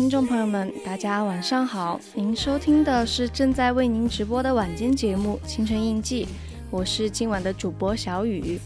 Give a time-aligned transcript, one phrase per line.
[0.00, 2.00] 听众朋友们，大家晚上好！
[2.14, 6.24] 您收听的是正在为您直播的晚间节目《青春印记》，
[6.70, 8.58] 我是今晚的主播小雨。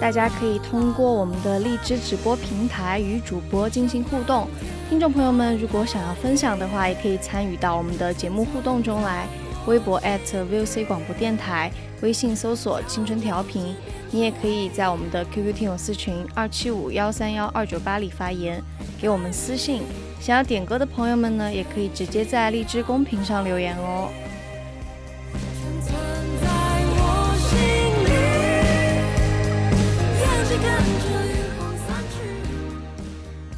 [0.00, 4.48] 大家可以通过我们的荔枝直播平台与主播进行互动。
[4.90, 9.28] 听众朋友们，如果想要分享的话，也可以参与到我们的节目互动中来。
[9.66, 13.74] 微博 @VOC 广播电台，微信搜索“青春调频”。
[14.10, 18.62] 你也可以在我们的 QQ 听友私群二七五幺三幺二九八里发言，
[19.00, 19.82] 给我们私信。
[20.20, 24.08] 想要点歌的朋友们呢，也可以直接在荔枝公屏上留言哦。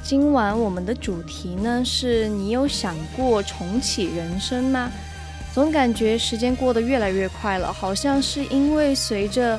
[0.02, 4.90] 今晚我们的主题呢，是你有想过重启人生吗？
[5.54, 9.58] 总感觉时间过得越来越快了，好像是因为随着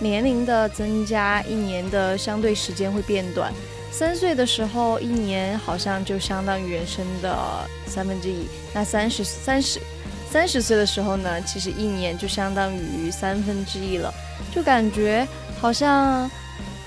[0.00, 3.52] 年龄的增加，一年的相对时间会变短。
[3.92, 7.38] 三岁的时候，一年好像就相当于人生的
[7.86, 8.48] 三分之一。
[8.74, 9.80] 那三十三十
[10.28, 14.12] 三十岁的时候呢，其实一年就相当于三分之一了，
[14.52, 15.24] 就感觉
[15.60, 16.28] 好像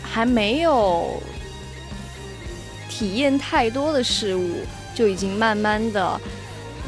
[0.04, 1.24] 还没有
[2.90, 6.20] 体验太多的事物，就已经慢慢的。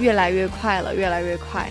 [0.02, 1.70] 越来越快了，越来越快。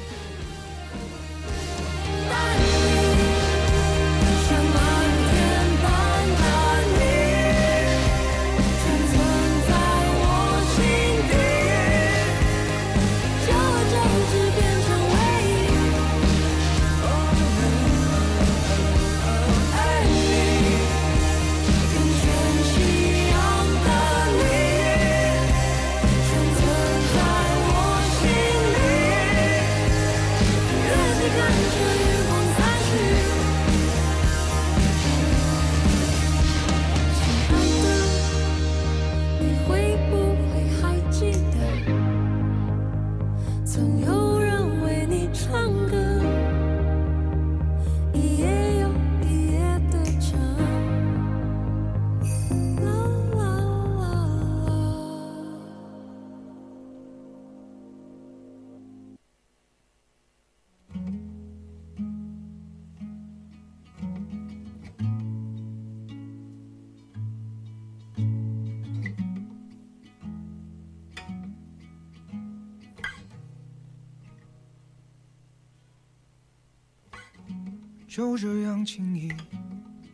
[78.20, 79.32] 就这样轻易，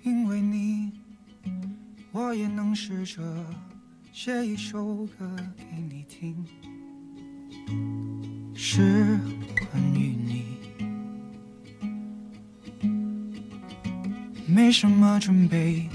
[0.05, 0.93] 因为你，
[2.13, 3.21] 我也能试着
[4.13, 6.47] 写一首歌给你听，
[8.55, 9.19] 是
[9.59, 10.45] 关于你。
[14.47, 15.89] 没什么准备，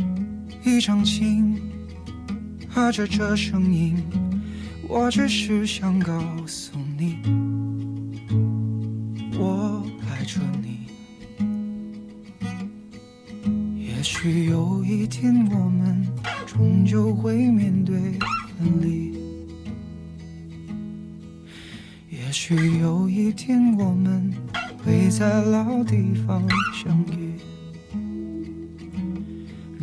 [0.65, 1.61] 一张琴，
[2.67, 4.03] 和着这声音，
[4.85, 7.19] 我只是想告诉你，
[15.11, 16.07] 天我们
[16.47, 17.97] 终究会面对
[18.57, 19.11] 分离，
[22.09, 24.31] 也许有一天我们
[24.77, 26.41] 会在老地方
[26.73, 27.33] 相遇。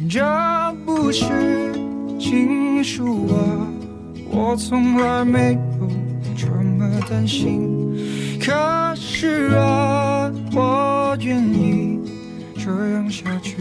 [0.08, 0.24] 这
[0.86, 1.74] 不是
[2.18, 3.68] 情书啊，
[4.30, 5.90] 我从来没有
[6.34, 7.68] 这么担心。
[8.40, 12.00] 可是啊，我愿意
[12.56, 13.56] 这样下去。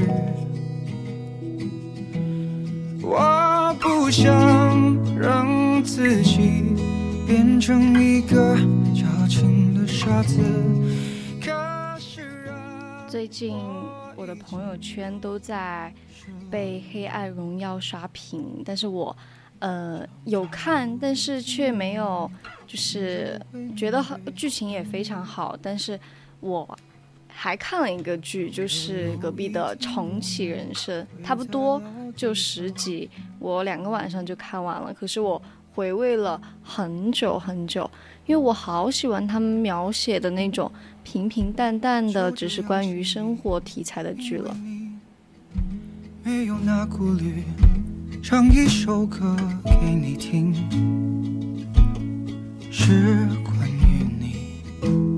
[3.09, 4.27] 我不想
[5.17, 6.75] 让自己
[7.25, 8.53] 变成一个
[8.93, 10.37] 矫情的傻子。
[11.41, 12.51] 可是，
[13.07, 13.57] 最近
[14.17, 15.93] 我的朋友圈都在。
[16.51, 19.15] 被《黑暗荣耀》刷屏，但是我，
[19.59, 22.29] 呃，有看，但是却没有，
[22.65, 23.39] 就是
[23.77, 24.03] 觉得
[24.35, 25.57] 剧情也非常好。
[25.61, 25.97] 但是
[26.41, 26.77] 我
[27.39, 31.79] 还看了一个剧，就是隔壁的《重启人生》，差不多
[32.15, 33.07] 就十集，
[33.37, 34.91] 我两个晚上就看完了。
[34.91, 35.39] 可是我
[35.75, 37.87] 回味了很久很久，
[38.25, 40.69] 因为我好喜欢他们描写的那种
[41.03, 44.57] 平平淡淡的，只是关于生活题材的剧了。
[46.23, 47.43] 没有那顾虑，
[48.23, 50.55] 唱一首歌给你听，
[52.71, 55.16] 是关于你。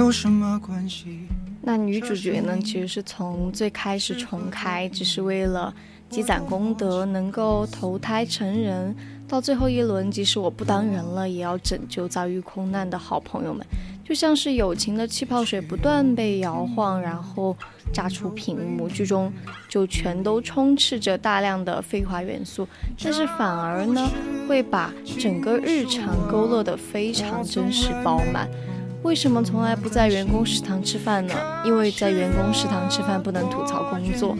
[0.00, 1.20] 有什么关系？
[1.62, 2.58] 那女主角呢？
[2.60, 5.72] 其实是从最开始重开，只是为了
[6.10, 8.94] 积攒功德，能够投胎成人，
[9.28, 13.64] 到最后一轮，即使我不当人了，也要拯救遭遇空难的好朋友们。
[14.04, 17.56] 就像是友情的气泡水不断被摇晃，然后
[17.92, 19.32] 炸出屏幕，剧中
[19.68, 22.68] 就全都充斥着大量的废话元素，
[23.02, 24.10] 但是反而呢
[24.46, 28.46] 会把整个日常勾勒得非常真实饱满。
[29.04, 31.34] 为什么从来不在员工食堂吃饭呢？
[31.62, 34.34] 因为在员工食堂吃饭不能吐槽工作。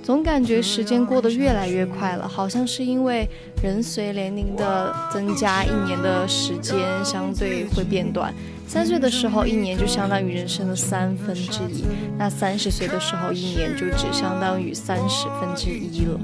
[0.00, 3.28] 总感觉时间过得越来越快了，好像是因为
[3.60, 8.32] 人随年龄的增加，一年的时间相对会变短。
[8.68, 11.82] 三岁的时候，一年就相当于人生的三分之一；
[12.16, 16.20] 那三十岁的时候，一年就只相当于三十分之一了。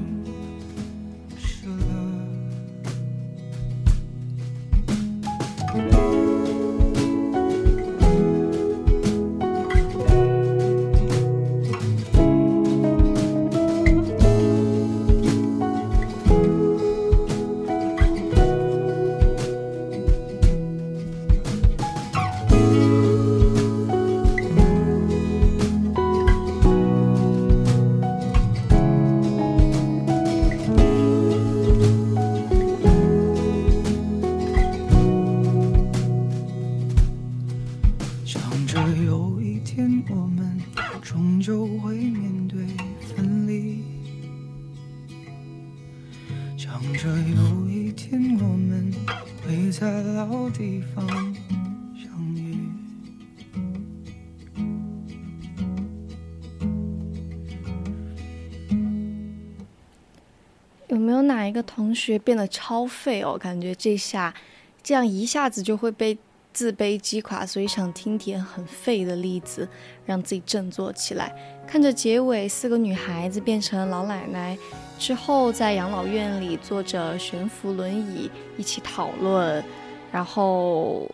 [61.75, 63.39] 同学变得超废哦？
[63.39, 64.35] 感觉这下，
[64.83, 66.19] 这样一下子就会被
[66.53, 69.67] 自卑击垮，所以想听点很废的例子，
[70.05, 71.35] 让自己振作起来。
[71.67, 74.59] 看着结尾，四个女孩子变成老奶奶
[74.99, 79.65] 之后，在养老院里坐着悬浮轮椅一起讨论，
[80.11, 81.11] 然后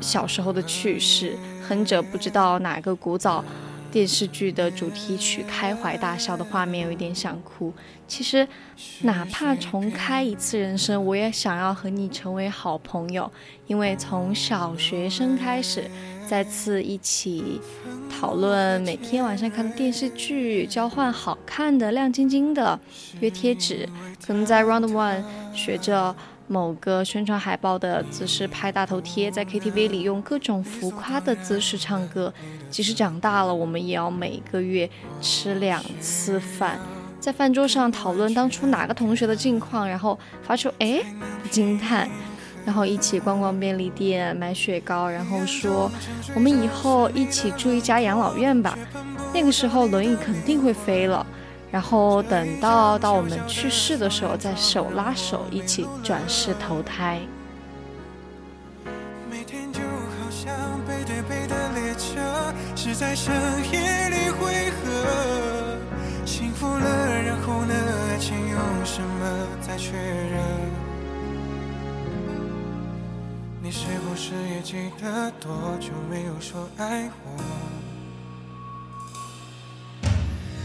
[0.00, 1.36] 小时候的趣事，
[1.68, 3.44] 哼着不知道哪个古早。
[3.90, 7.72] 电视剧的主题曲，开怀大笑的画面有一点想哭。
[8.06, 8.46] 其实，
[9.02, 13.30] 哪怕重开一次人生，我也想要和你成为好朋友，
[13.66, 15.90] 因为从小学生开始，
[16.26, 17.60] 再次一起
[18.10, 22.78] 讨论每天晚上看的电视剧，交换好看的亮晶晶的
[23.20, 23.88] 约贴纸，
[24.26, 25.22] 可能在 Round One
[25.54, 26.14] 学着。
[26.48, 32.32] 某个宣传海报的姿势拍大头贴，在 KTV 里用各种浮夸的姿势唱歌。
[32.70, 34.88] 即使长大了，我们也要每个月
[35.20, 36.78] 吃两次饭，
[37.20, 41.00] 在饭桌上讨论当初哪个同学的近况，然后发出“哎”
[41.50, 42.08] 惊叹。
[42.64, 45.90] 然后一起逛逛便利店买雪糕，然后说
[46.34, 48.76] 我们以后一起住一家养老院吧。
[49.32, 51.26] 那个时候轮椅肯定会飞了，
[51.70, 57.20] 然后等到到我们去世的时候再手拉手一起转世投胎。
[59.30, 60.54] 每天就好像
[60.86, 63.34] 背对背的列车，是在深
[63.70, 65.76] 夜里汇合。
[66.24, 67.74] 幸福了，然后呢？
[68.10, 70.42] 爱情用什么再确认？
[73.62, 77.36] 你是不是也记得多久没有说爱我？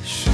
[0.04, 0.32] 所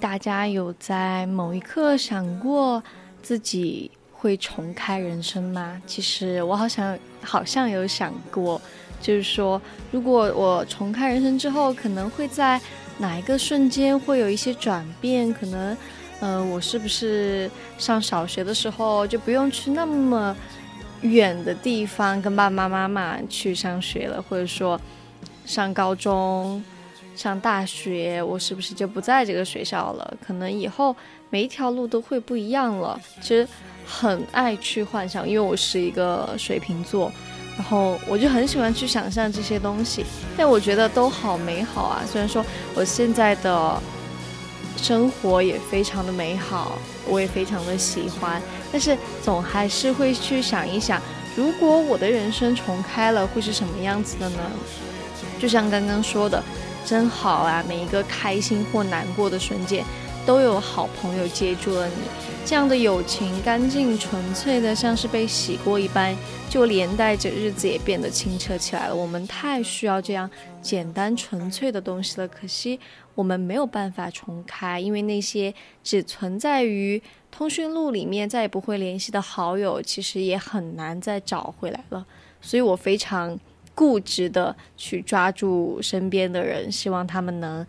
[0.00, 2.82] 大家有在某一刻想过
[3.20, 5.80] 自己会重开人生吗？
[5.86, 8.60] 其实我好像好像有想过，
[9.00, 12.60] 就是说，如果我重开人生之后，可能会在
[12.98, 15.32] 哪一个瞬间会有一些转变？
[15.32, 15.76] 可能，
[16.20, 20.36] 呃，我是不是上小学的时候就不用去那么
[21.02, 24.22] 远的地方跟爸爸妈妈去上学了？
[24.22, 24.80] 或者说，
[25.44, 26.62] 上高中？
[27.18, 30.16] 上大学，我是不是就不在这个学校了？
[30.24, 30.94] 可能以后
[31.30, 32.98] 每一条路都会不一样了。
[33.20, 33.46] 其实
[33.84, 37.10] 很爱去幻想，因为我是一个水瓶座，
[37.56, 40.04] 然后我就很喜欢去想象这些东西。
[40.36, 42.04] 但我觉得都好美好啊！
[42.06, 42.44] 虽然说
[42.76, 43.82] 我现在的
[44.76, 51.02] 生活也非常的美好，我也非常的喜欢，但是总还是会去想一想，
[51.34, 54.38] 如果我的人生重开了，会是什么样子的呢？
[55.40, 56.40] 就像刚刚说的。
[56.88, 57.62] 真好啊！
[57.68, 59.84] 每一个开心或难过的瞬间，
[60.24, 61.94] 都有好朋友接住了你。
[62.46, 66.16] 这样的友情，干净纯粹的，像是被洗过一般，
[66.48, 68.96] 就连带着日子也变得清澈起来了。
[68.96, 70.30] 我们太需要这样
[70.62, 72.26] 简单纯粹的东西了。
[72.26, 72.80] 可惜
[73.14, 75.52] 我们没有办法重开，因为那些
[75.84, 82.06] 只存在于通讯录里面，再也不会联系的好友，其实也很难再找回来了。
[82.40, 83.38] 所以我非常。
[83.78, 87.64] 固执的去抓住身边的人，希望他们能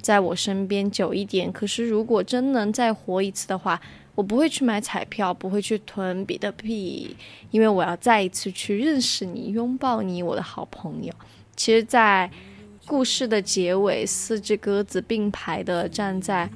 [0.00, 1.50] 在我身边久一点。
[1.50, 3.80] 可是，如果真能再活一次的话，
[4.14, 7.16] 我不会去买彩票，不会去囤比特币，
[7.50, 11.12] 因为我要再一次去认识你，拥抱你，我的好朋友。
[11.56, 12.30] 其实，在
[12.86, 16.48] 故事的结尾，四只鸽子并排的站在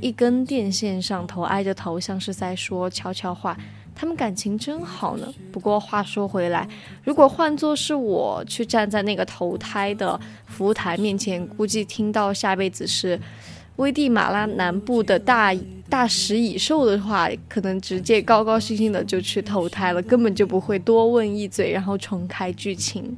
[0.00, 3.56] 一根电线上，头挨着头，像是在说悄悄话。
[3.94, 5.32] 他们感情真好呢。
[5.52, 6.68] 不过话说回来，
[7.04, 13.20] 如果换作是我去站在那个投胎的服务台面前，估计听到下辈子是
[13.76, 15.54] 危地马拉南部的大
[15.88, 23.16] 大食蚁兽的话，可能直接高高兴兴的就去投胎了，根本就不会多问一嘴，然后重开剧情。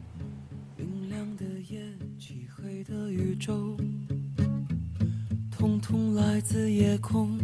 [0.77, 1.81] 明亮的夜，
[2.19, 3.77] 漆黑的宇宙，
[5.51, 7.39] 通通来自夜空。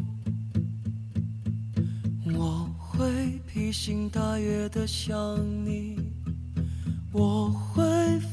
[2.99, 5.97] 会披星戴月的想你，
[7.13, 7.85] 我会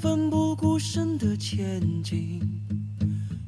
[0.02, 2.42] 奋不顾身的前进。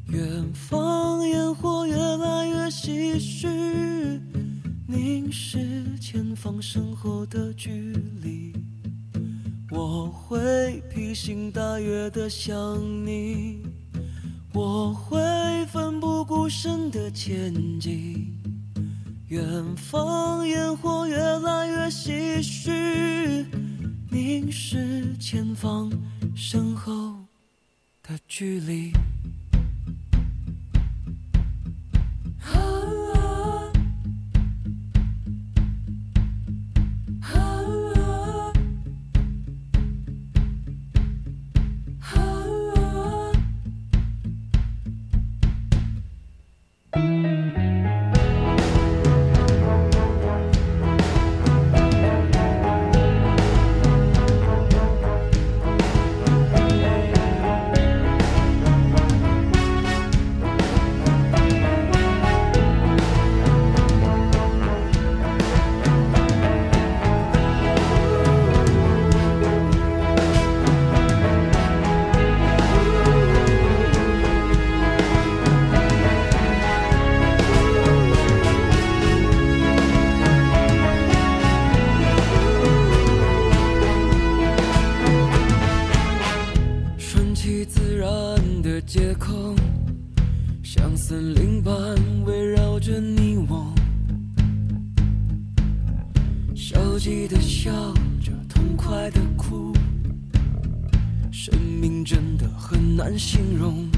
[0.09, 3.47] 远方烟火越来越唏嘘，
[4.85, 8.53] 凝视前方身后的距离。
[9.71, 13.63] 我会披星戴月的想你，
[14.53, 15.17] 我会
[15.65, 18.36] 奋不顾身的前进。
[19.29, 23.45] 远方烟火越来越唏嘘，
[24.09, 25.91] 凝视前方
[26.33, 27.17] 身后
[28.01, 28.93] 的距离。
[89.27, 89.53] 空
[90.63, 91.75] 像森林般
[92.25, 93.75] 围绕着你，我
[96.55, 97.69] 消极的笑
[98.23, 99.73] 着，痛快的哭。
[101.29, 103.89] 生命真的很难形容，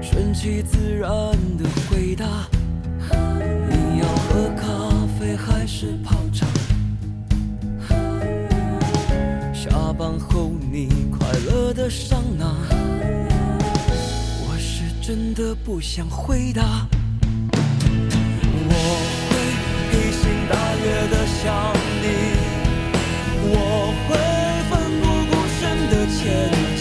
[0.00, 1.10] 顺其自然
[1.58, 2.26] 的回答。
[3.68, 4.66] 你要喝咖
[5.18, 6.46] 啡还是泡茶？
[9.52, 12.73] 下班后你快乐的上哪？
[15.06, 16.88] 真的不想回答，
[18.70, 18.74] 我
[19.28, 19.36] 会
[19.90, 21.44] 披星戴月的想
[22.00, 22.04] 你，
[23.52, 23.52] 我
[24.08, 24.16] 会
[24.70, 26.16] 奋不顾身的牵
[26.50, 26.73] 你。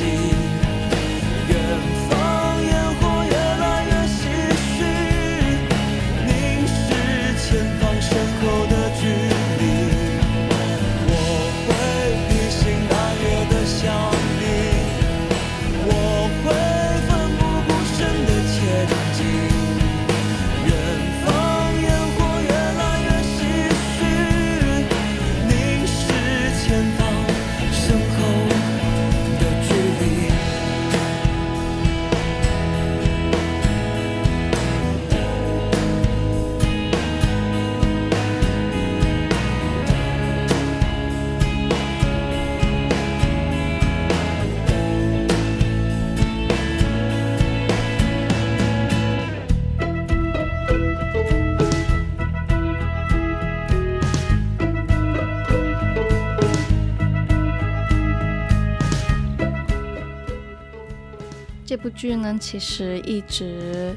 [61.83, 63.93] 部剧呢，其实一直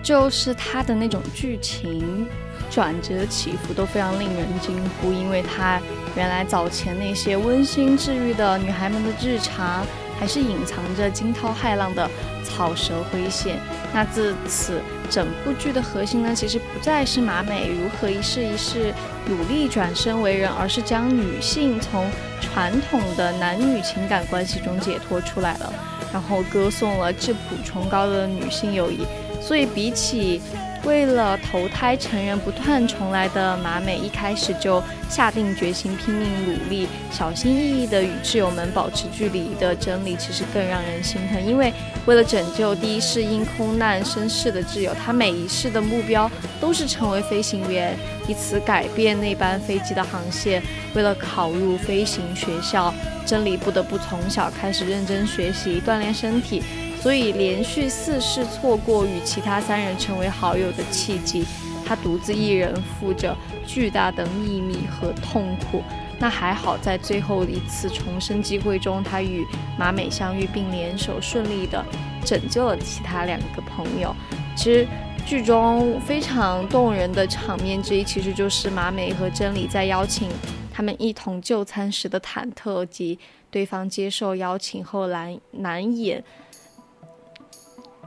[0.00, 2.24] 就是它的那种剧情
[2.70, 5.80] 转折起伏都非常令人惊呼，因为它
[6.14, 9.84] 原来早前那些温馨治愈的女孩们的日常，
[10.20, 12.08] 还是隐藏着惊涛骇浪的
[12.44, 13.58] 草蛇灰线。
[13.92, 14.80] 那自此，
[15.10, 18.94] 整部剧的核心呢，其实不再是马美如何一世一世
[19.26, 22.08] 努力转身为人，而是将女性从
[22.40, 25.72] 传统的男女情感关系中解脱出来了。
[26.14, 29.00] 然后歌颂了质朴崇高的女性友谊，
[29.42, 30.40] 所以比起
[30.84, 41.44] 为了投胎成人不断重来的马美，一开始就下定决心拼命努力、小心翼翼地与挚友们保持距离的真理，其实更让人心疼。
[41.44, 41.72] 因为
[42.06, 47.98] 为了拯救第一世因空难身世的挚友，他每一世的目标都是成为飞行员，
[48.28, 50.62] 以此改变那班飞机的航线。
[50.94, 52.94] 为了考入飞行学校。
[53.26, 56.62] 真理不得不从小开始认真学习，锻炼身体，
[57.00, 61.44] 所以连续四世错过与其他三人成为好友的契机。
[61.86, 65.82] 他独自一人负着巨大的秘密和痛苦。
[66.18, 69.44] 那还好，在最后一次重生机会中，他与
[69.78, 71.84] 马美相遇，并联手顺利的
[72.24, 74.14] 拯救了其他两个朋友。
[74.56, 74.86] 其实
[75.26, 80.30] 剧中非常动人的场面之一，其实就是马美和真理在邀请。
[80.76, 83.16] 他们一同就餐时的忐忑及
[83.48, 86.24] 对方接受邀请后难难掩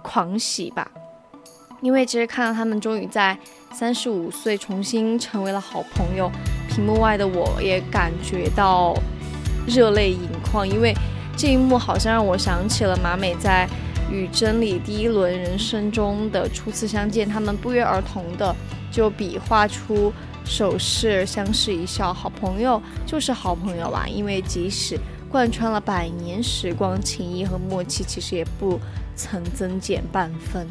[0.02, 0.92] 狂喜吧，
[1.82, 3.40] 因为其实看到他们终于在
[3.72, 6.30] 三十五岁重新成为了好朋友，
[6.68, 8.94] 屏幕外的我也感觉到
[9.66, 10.94] 热泪盈眶，因为
[11.38, 13.66] 这一幕好像让我想起了马美在
[14.12, 18.54] 与真理第一轮人生中的初次相见，他们不约而同的
[18.92, 20.12] 就比划出。
[20.48, 24.08] 手势相视一笑，好朋友就是好朋友吧。
[24.08, 24.98] 因为即使
[25.30, 28.80] 贯穿了百年时光，情谊和默契其实也不
[29.16, 30.68] 曾增减半分。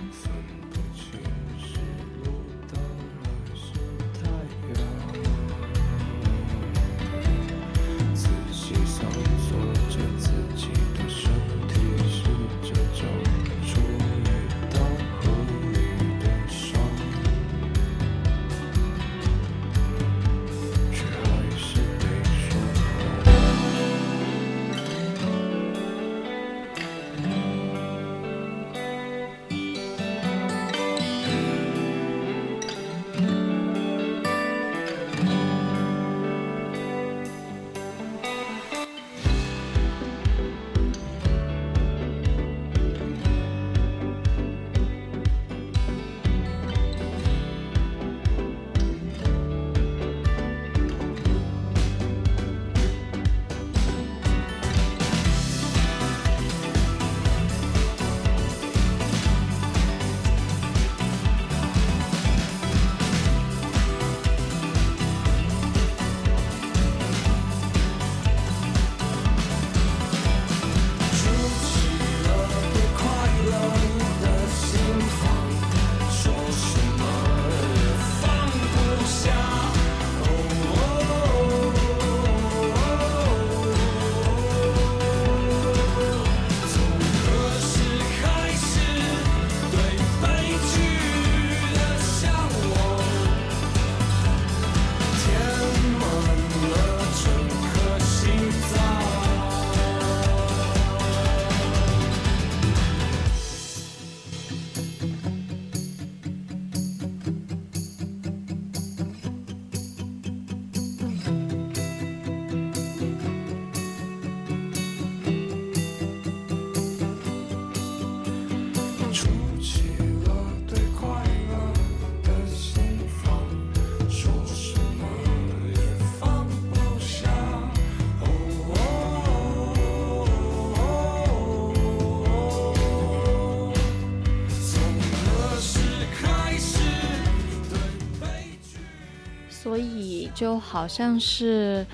[140.37, 141.87] 就好像是，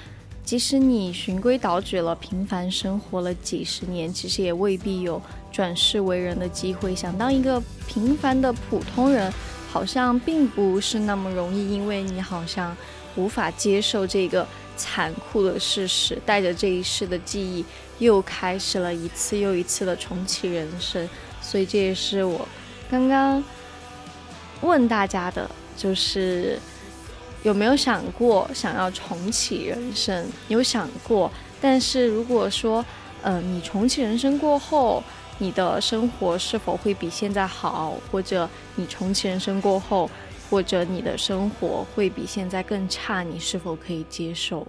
[0.44, 6.92] 即使你循规蹈矩了，平凡生活了几十年，其实也未必有转世为人的机会。
[6.92, 9.32] 想当一个平凡的普通人，
[9.70, 12.76] 好像并不是那么容易，因为你好像
[13.14, 14.44] 无法接受这个
[14.76, 17.64] 残酷的事实，带着这一世的记忆，
[18.00, 21.08] 又开始了一次又一次的重启人生。
[21.40, 22.48] 所以这也是我
[22.90, 23.42] 刚刚
[24.62, 26.58] 问大家的，就是。
[27.42, 30.26] 有没有想过想要重启人生？
[30.48, 32.84] 有想过，但是如果说，
[33.22, 35.02] 嗯，你重启人生过后，
[35.38, 37.94] 你的生活是否会比现在好？
[38.10, 40.08] 或者你重启人生过后，
[40.48, 43.22] 或者你的生活会比现在更差？
[43.22, 44.66] 你是否可以接受？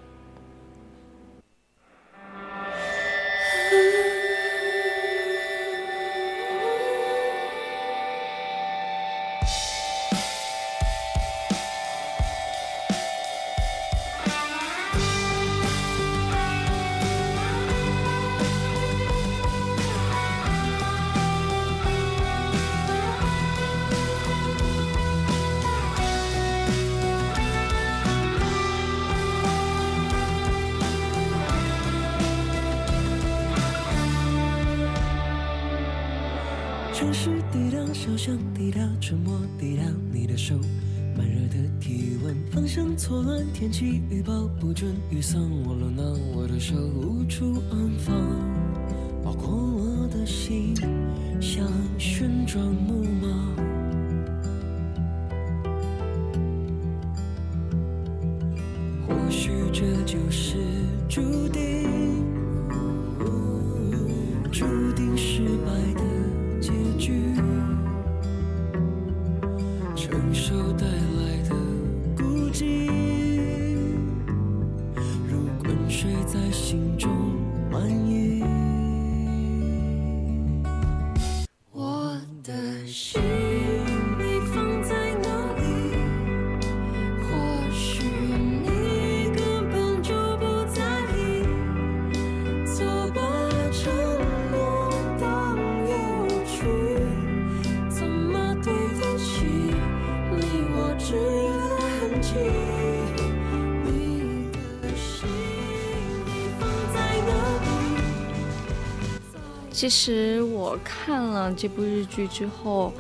[109.83, 112.93] 其实我看了这部日剧之后，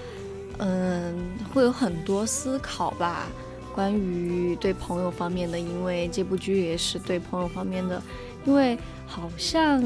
[0.57, 1.15] 嗯，
[1.53, 3.25] 会有很多思考吧，
[3.73, 8.01] 关于对朋友方面的，因为这部剧也是对朋友方面的，
[8.43, 9.81] 因为好像。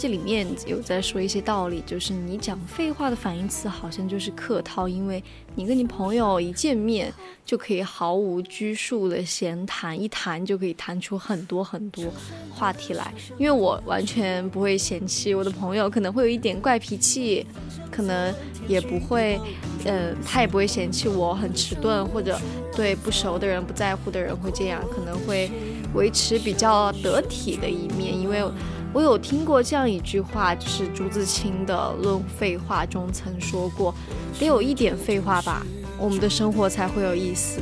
[0.00, 5.22] 这里面有在说一些道理，就是你讲废话的反义词好像就是客套，因为
[5.54, 7.12] 你跟你朋友一见面
[7.44, 12.02] 就可以毫无拘束的闲谈，一谈就可以谈出很多很多
[12.50, 13.12] 话题来。
[13.36, 17.46] 因为我完全不会嫌弃我的朋友，可能会有一点怪脾气，
[17.90, 18.34] 可能
[18.66, 19.38] 也不会，
[19.84, 22.40] 嗯，他也不会嫌弃我很迟钝，或者
[22.74, 25.50] 对不熟的人、不在乎的人会这样，可能会
[25.92, 28.42] 维持比较得体的一面，因为。
[28.92, 33.94] 我有听过这样一句话，就是朱自清的《论废话》中曾说过
[34.38, 35.64] ：“得有一点废话吧，
[35.96, 37.60] 我们的生活才会有意思。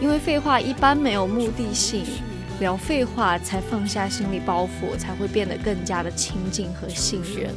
[0.00, 2.04] 因为废话一般没有目的性，
[2.58, 7.54] 聊废话才放下心理包袱，才会变得更加的亲近和信任。”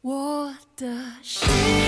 [0.00, 0.43] 我
[0.76, 0.86] 的
[1.22, 1.83] 心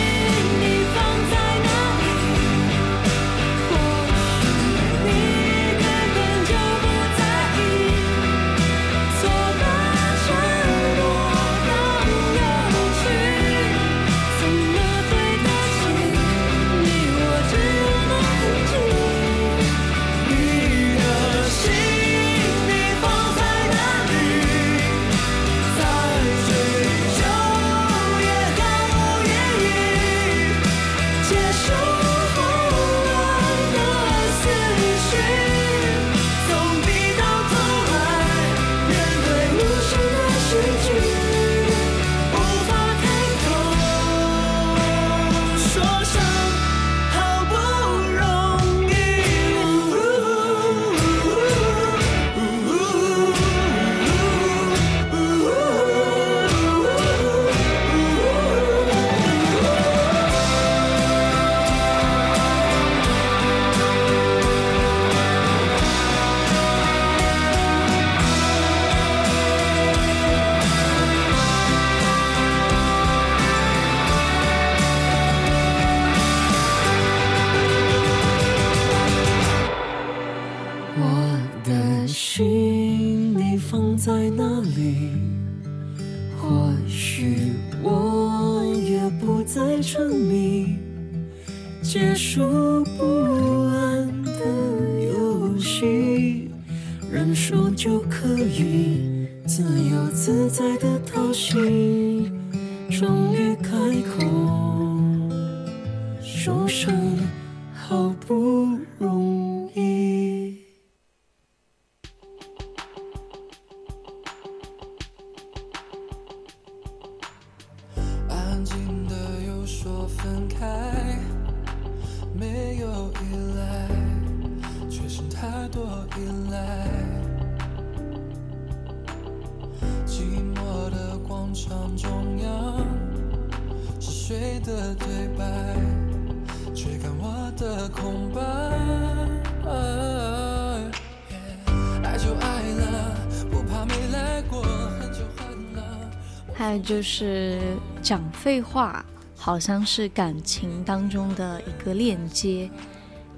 [146.87, 147.59] 就是
[148.01, 149.05] 讲废话，
[149.37, 152.71] 好像是感情当中的一个链接。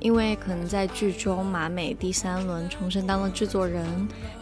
[0.01, 3.85] 因为可能在剧中，马美第三轮重生当了制作人，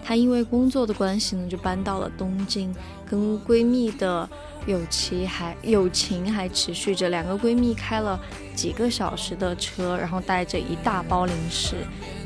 [0.04, 2.74] 她因为工作的关系呢，就搬到了东京，
[3.08, 4.28] 跟闺蜜的
[4.66, 7.08] 友情还友情还持续着。
[7.08, 8.20] 两个闺蜜开了
[8.54, 11.76] 几个小时的车，然后带着一大包零食，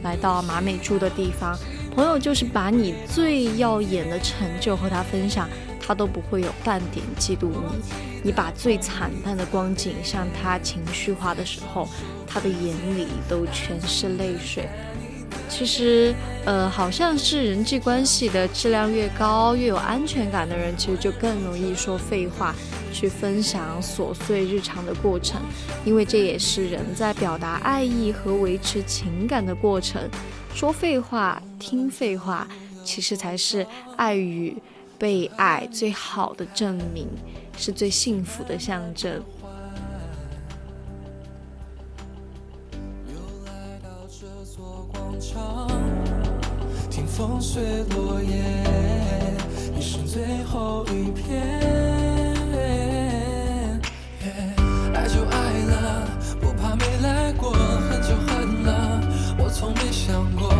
[0.03, 1.57] 来到马美住的地方。
[1.95, 5.49] 朋友就是把你最耀眼的成就和她分享，
[5.91, 7.83] 他都不会有半点嫉妒你。
[8.23, 11.89] 你把最惨淡的光景向他情绪化的时候，
[12.29, 14.69] 他的眼里都全是泪水。
[15.49, 22.55] 其实，呃，好像是人际关系的质量越高，越有安全感的人，其实就更容易说废话，
[22.93, 25.41] 去分享琐碎日常的过程，
[25.85, 30.01] 因为这也是人在表达爱意和维持情感的过程。
[30.55, 32.47] 说废话，听废话，
[32.85, 34.57] 其实才是爱与
[35.01, 37.09] 被爱最好的证明，
[37.57, 39.23] 是最幸福的象征。
[47.07, 47.39] 风
[47.91, 48.43] 落叶，
[50.07, 51.41] 最后一片。
[54.95, 55.37] 爱就爱
[55.67, 56.09] 了，
[56.41, 59.01] 不怕没来过，恨就恨了，
[59.39, 60.60] 我从没想过。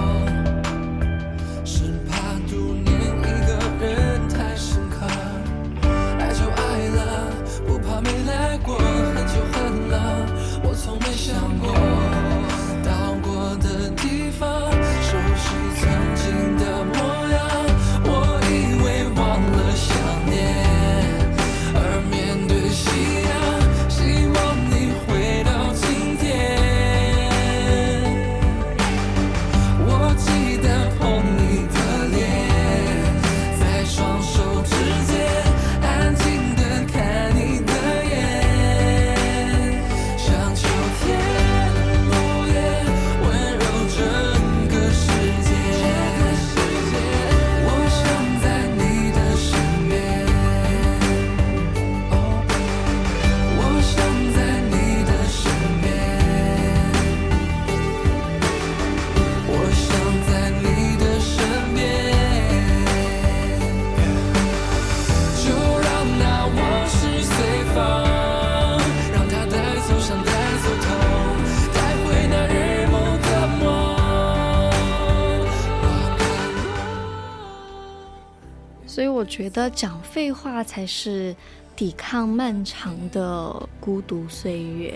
[79.41, 81.35] 觉得讲废话才是
[81.75, 83.51] 抵抗漫长的
[83.81, 84.95] 孤独岁月，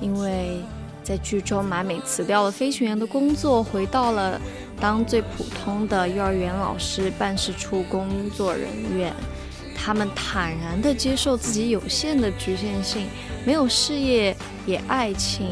[0.00, 0.60] 因为
[1.02, 4.40] 在剧中马美辞掉了飞行员的工作，回到了
[4.80, 9.12] 当最普通的幼儿园老师办事处工作人员。
[9.74, 13.08] 他们坦然地接受自己有限的局限性，
[13.44, 15.50] 没有事业也爱情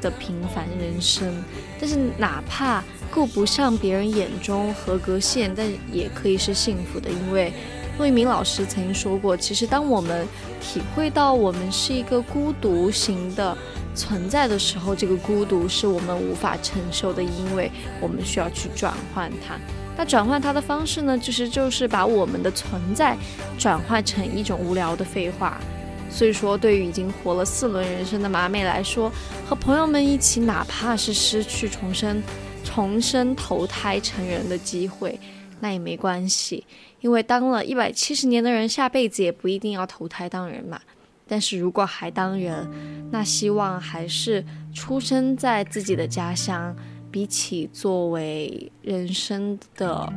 [0.00, 1.32] 的平凡人生。
[1.78, 7.52] 但是哪怕够不上别人眼中合格线，但也可以是幸福的，因为
[7.98, 10.26] 陆一鸣老师曾经说过，其实当我们
[10.60, 13.56] 体会到我们是一个孤独型的
[13.94, 17.70] 存在的时候，这个孤独是我们无法承受的，因为
[18.00, 19.56] 我们需要去转换它。
[19.96, 23.16] 那转换它的方式呢，其实就是把我们的存在
[23.58, 25.60] 转换成一种无聊的废话。
[26.08, 29.12] 所以说，对于已经活了四轮人生的马美来说，
[29.48, 32.20] 和朋友们一起，哪怕是失去重生、
[32.64, 35.18] 重生投胎成人的机会，
[35.60, 36.66] 那也没关系，
[37.00, 40.80] 因为当了一百七十年的人，下辈子也不一定要投胎当人嘛。
[41.26, 42.68] 但是如果还当人，
[43.10, 44.44] 那希望还是
[44.74, 46.76] 出生在自己的家乡。
[47.12, 50.12] 比起作为人生的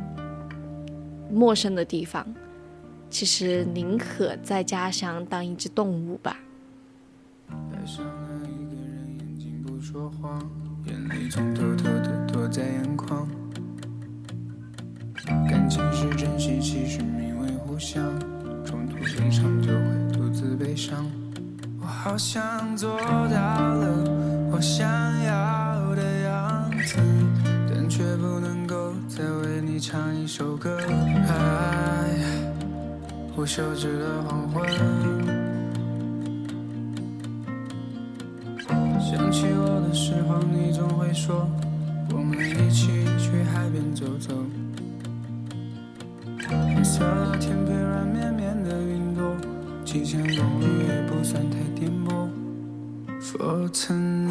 [1.28, 2.24] 陌生的地方，
[3.10, 6.38] 其实宁可在家乡当一只动物吧。
[7.48, 10.38] 爱上了一个人，眼睛不说谎，
[11.08, 13.28] 泪总偷偷的躲在眼眶。
[15.48, 18.02] 感情是珍惜，其实名为互相，
[18.64, 21.04] 冲突一场就会独自悲伤。
[21.80, 24.88] 我好像做到了，我想
[25.24, 26.96] 要的样子。
[27.68, 30.78] 但却不能够再为你唱一首歌。
[31.28, 32.08] 爱，
[33.34, 35.43] 不休止的黄昏。
[41.26, 41.48] 说，
[42.10, 44.34] 我们一起去海边走走。
[46.46, 49.34] 粉色的天配软绵绵的云朵，
[49.86, 52.28] 几千公里也不算太颠簸。
[53.22, 54.23] fortune。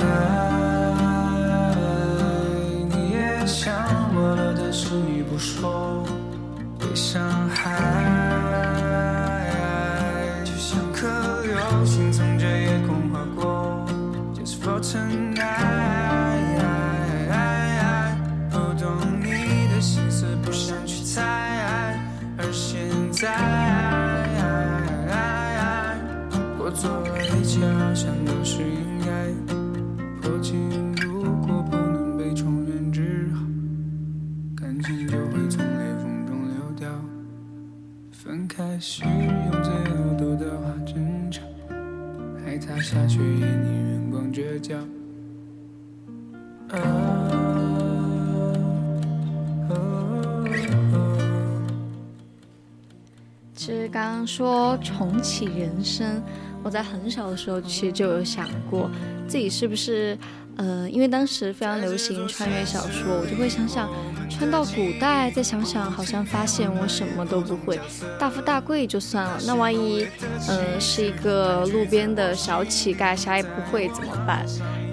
[53.94, 56.20] 刚刚说重启人生，
[56.64, 58.90] 我在很小的时候其实就有想过，
[59.28, 60.18] 自己是不是。
[60.56, 63.90] 呃，因为当时非常流行穿越小说，我就会想想
[64.30, 67.80] 穿到古代，再想想，好像发现我什么都不会，
[68.20, 70.08] 大富大贵就算了，那万一，
[70.48, 74.46] 嗯，是一个路边的小乞丐，啥也不会怎么办？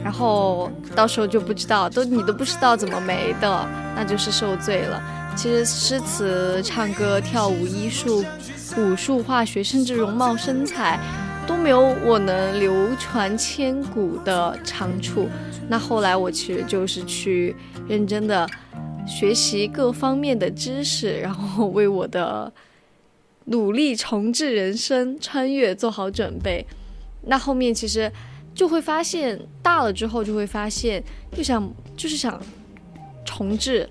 [0.02, 5.02] 然后到时候就不知道，都你都不知道怎么没的，那就是受罪了。
[5.36, 8.24] 其实诗词、唱歌、跳舞、医术、
[8.76, 10.98] 武术、化学，甚至容貌身材。
[11.46, 15.28] 都没有我能流传千古的长处。
[15.68, 17.56] 那后来我其实就是去
[17.88, 18.48] 认真的
[19.04, 22.52] 学习各方面的知识，然后为我的
[23.46, 26.64] 努力重置人生、穿越做好准备。
[27.22, 28.12] 那后面其实
[28.54, 31.02] 就会发现，大了之后就会发现，
[31.32, 32.40] 就想就是想
[33.24, 33.90] 重置。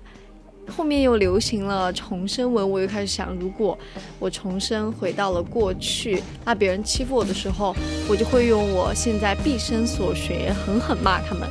[0.70, 3.76] 后面又流行了重生文，我又开始想，如果
[4.18, 7.74] 我重生回到了过去，那别人欺负我的时候，
[8.08, 11.48] 我就会用我现在毕生所学狠狠骂他们。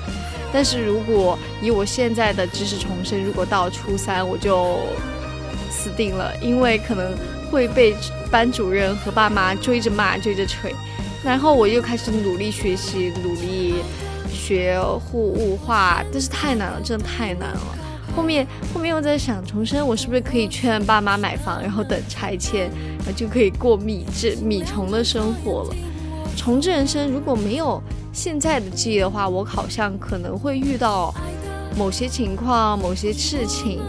[0.52, 4.80] 但是如果以我现在的知识重生，如果到初三我就
[5.70, 7.14] 死定了，因为可能
[7.52, 7.96] 会被
[8.32, 10.74] 班主任和爸妈追着骂、追着锤。
[11.24, 13.76] 然后我又开始努力学习，努力
[14.32, 17.78] 学护物化，但是太难了，真的太难了。
[18.20, 25.76] 后面后面又在想重生，我是不是可以劝爸妈买房，然后等拆迁，然后就可以过米制米虫的生活了。
[26.36, 31.16] 重置人生，如果没有现在的记忆的话，我好像可能会遇到
[31.78, 33.80] 某些情况、某些事情，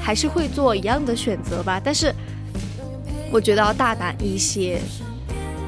[0.00, 1.80] 还是会做一样的选择吧。
[1.82, 2.14] 但是
[3.32, 4.78] 我觉得要大胆一些，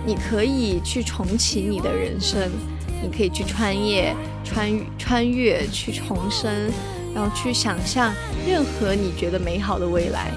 [0.06, 2.48] 你可以去重启你的人生，
[3.02, 4.14] 你可以去穿越、
[4.44, 6.70] 穿穿越去重生。
[7.14, 8.12] 然后去想象
[8.46, 10.30] 任何你觉得美好的未来。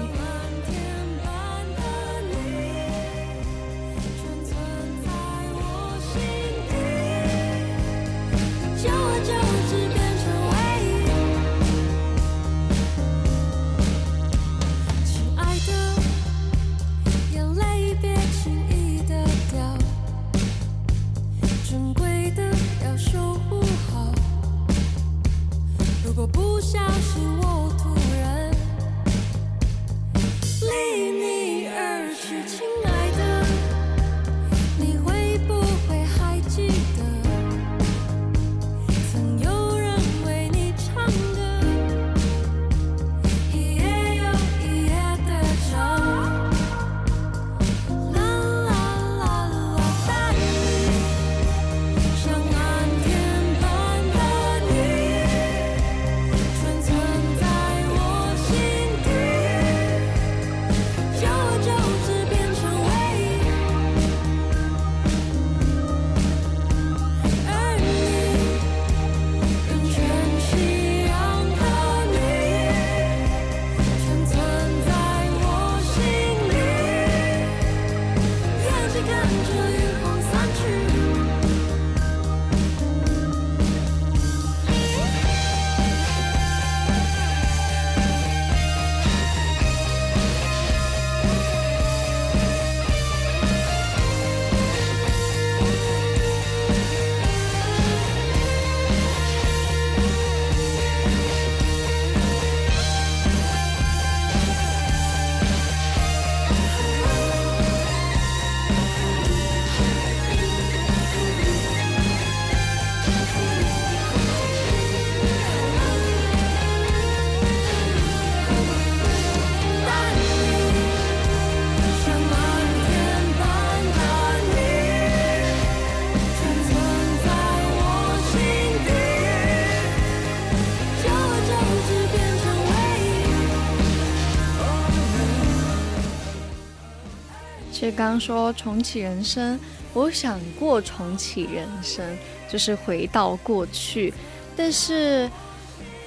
[137.84, 139.60] 就刚说重启人生，
[139.92, 142.02] 我想过重启人生，
[142.48, 144.10] 就是回到过去，
[144.56, 145.28] 但是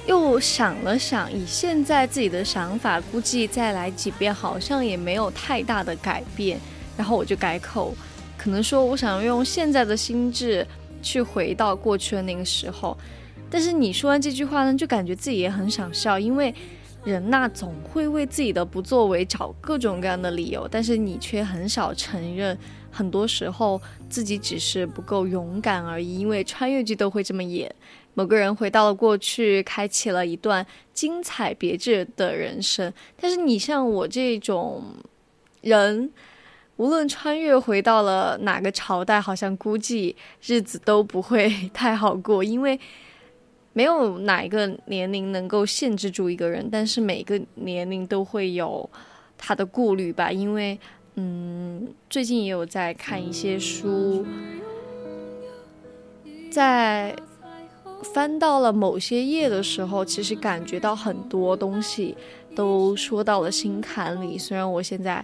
[0.08, 6.60] 又想了想，以现在自己的想法，估计再来几遍好像也没有太大的改变，
[6.98, 7.94] 然后我就改口，
[8.40, 10.66] 可能说我想用现在的心智
[11.04, 12.98] 去回到过去的那个时候，
[13.52, 16.56] 但是你说完这句话呢，就感觉自己也很想笑，因为。
[17.08, 22.58] 人呐，总会为自己的不作为找各种各样的理由，但是你却很少承认，
[22.92, 26.20] 很多时候自己只是不够勇敢而已。
[26.20, 27.74] 因为穿越剧都会这么演，
[28.14, 32.92] 某个人回到了过去，开启了一段精彩别致的人生。
[33.22, 34.84] 但是你像我这种
[35.62, 36.12] 人，
[36.76, 40.14] 无论穿越回到了哪个朝代，好像估计
[40.46, 42.78] 日子都不会 太好过，因为。
[43.78, 48.90] 没有哪一个年龄能够限制住一个人，但是每个年龄都会有
[49.38, 50.32] 他的顾虑吧。
[50.32, 50.80] 因为，
[51.14, 54.26] 嗯，最近也有在看一些书，
[56.50, 57.16] 在
[58.02, 62.18] 翻到了某些页的时候，其实感觉到很多东西
[62.56, 64.40] 都说到了心坎里。
[64.40, 65.24] 虽然我现在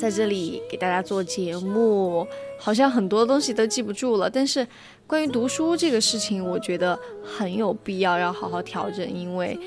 [0.00, 2.26] 在这里给大家做节目，
[2.58, 4.66] 好像很多东西都记不住了，但是。
[5.10, 9.58] 关于读书这个事情，我觉得很有必要要好好调整，因为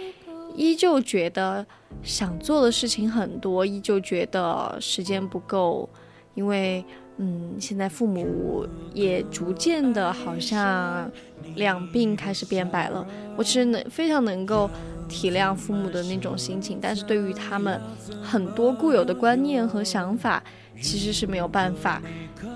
[0.56, 1.66] 依旧觉得
[2.02, 5.90] 想做的事情很多，依旧觉得时间不够。
[6.36, 6.86] 因为，
[7.18, 11.12] 嗯，现在父母也逐渐的，好像
[11.58, 13.06] 两鬓开始变白了。
[13.36, 14.70] 我其实能非常能够
[15.14, 17.80] 体谅父母的那种心情，但是对于他们
[18.22, 20.44] 很多固有的观念和想法。
[20.82, 22.02] 其实是没有办法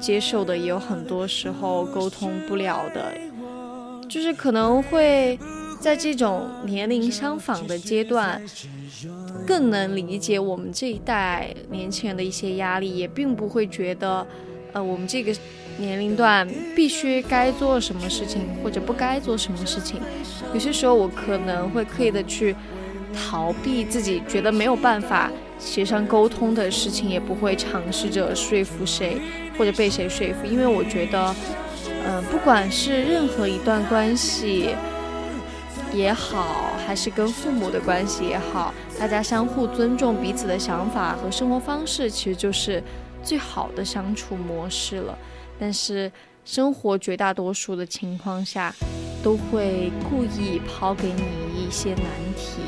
[0.01, 3.13] 接受的，也有很多时候沟通不了的，
[4.09, 5.37] 就是可能会
[5.79, 8.41] 在这种年龄相仿的阶段，
[9.45, 14.25] 更能理解我们这一代年轻人的一些压力，也并不会觉得，
[14.73, 15.31] 呃，我们这个
[15.77, 20.01] 年龄段必须该做什么事情或者不该做什么事情。
[20.53, 22.55] 有些时候我可能会刻意的去
[23.13, 25.31] 逃避自己觉得没有办法。
[25.59, 29.19] 协商沟通的事情也不会尝试着说服谁
[29.57, 31.35] 或者被谁说服，因为我觉得，
[32.05, 34.75] 嗯，不管是任何一段关系
[35.91, 42.83] 也好，还是跟父母的关系也好，大家相互尊重彼此的想法和生活方式，其实就是
[43.23, 45.17] 最好的相处模式了。
[45.59, 46.11] 但是
[46.45, 48.73] 生活绝大多数的情况下，
[49.23, 51.23] 都会故意抛给你
[51.55, 52.05] 一些难
[52.35, 52.61] 题。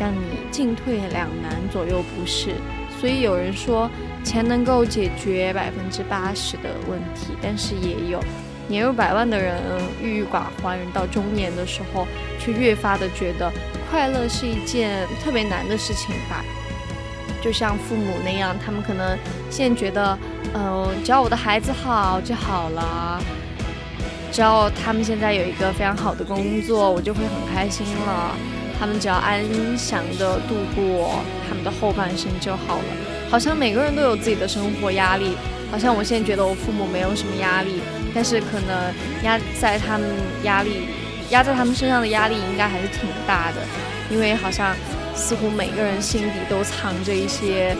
[0.00, 2.56] 让你进退两难，左右不是。
[2.98, 3.88] 所以有人说，
[4.24, 8.20] 钱能够解决百分之八十的问题，但是也有
[8.66, 9.62] 年入百万的人
[10.02, 12.08] 郁郁寡欢，人到中年的时候，
[12.40, 13.52] 却越发的觉得
[13.88, 16.44] 快乐是一件特别难的事情吧。
[17.40, 19.16] 就像父母那样，他们可能
[19.48, 20.18] 现在觉得，
[20.54, 23.20] 嗯，只要我的孩子好就好了，
[24.32, 28.34] 只要他们现在有一个非常好的工作，我就会很开心了。
[28.78, 29.42] 他们只要安
[29.76, 32.84] 详的度过他们的后半生就好了。
[33.30, 35.36] 好像每个人都有自己的生活压力，
[35.70, 37.80] 好像我现在觉得我父母没有什么压力，
[38.14, 40.08] 但是可能压在他们
[40.44, 40.88] 压力
[41.30, 43.60] 压在他们身上的压力应该还是挺大的，
[44.10, 44.74] 因为好像
[45.14, 47.76] 似乎每个人心底都藏着一些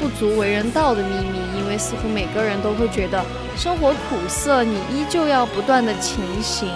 [0.00, 3.24] 不足为人道的秘密，因为似乎每个人都会觉得
[3.56, 6.68] 生活苦涩，你依旧要不断的前行。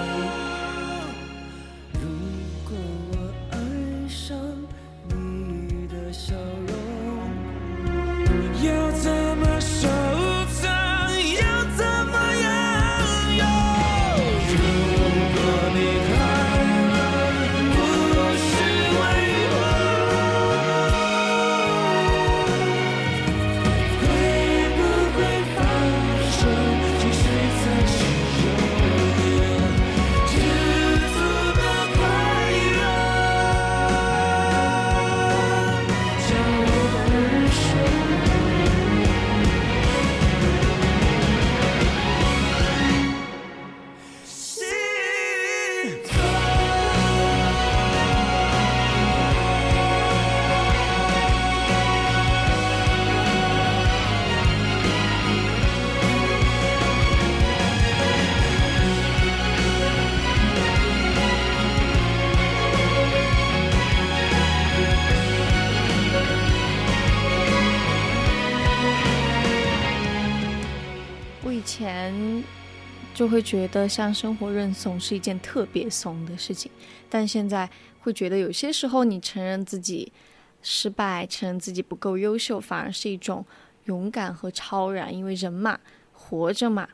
[73.33, 76.71] 会觉得向生活认怂是一件特别怂的事情，
[77.09, 77.69] 但现在
[78.01, 80.13] 会觉得有些时候你承认自己
[80.61, 83.45] 失败，承认自己不够优秀，反而是一种
[83.87, 85.81] 勇敢和超然，因为人嘛，
[86.13, 86.87] 活着嘛，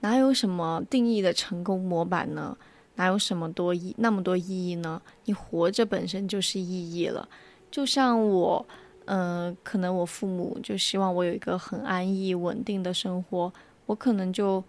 [0.00, 2.56] 哪有什么定义的成功模板呢？
[2.96, 5.00] 哪有什么多意那么多意义呢？
[5.24, 7.28] 你活着本身就是意义了。
[7.70, 8.66] 就像我，
[9.06, 13.52] 嗯，可能我父母就希望我有一个很安逸稳定的生活，
[13.86, 14.62] 我可能就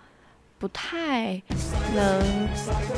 [0.66, 1.40] 不太
[1.94, 2.24] 能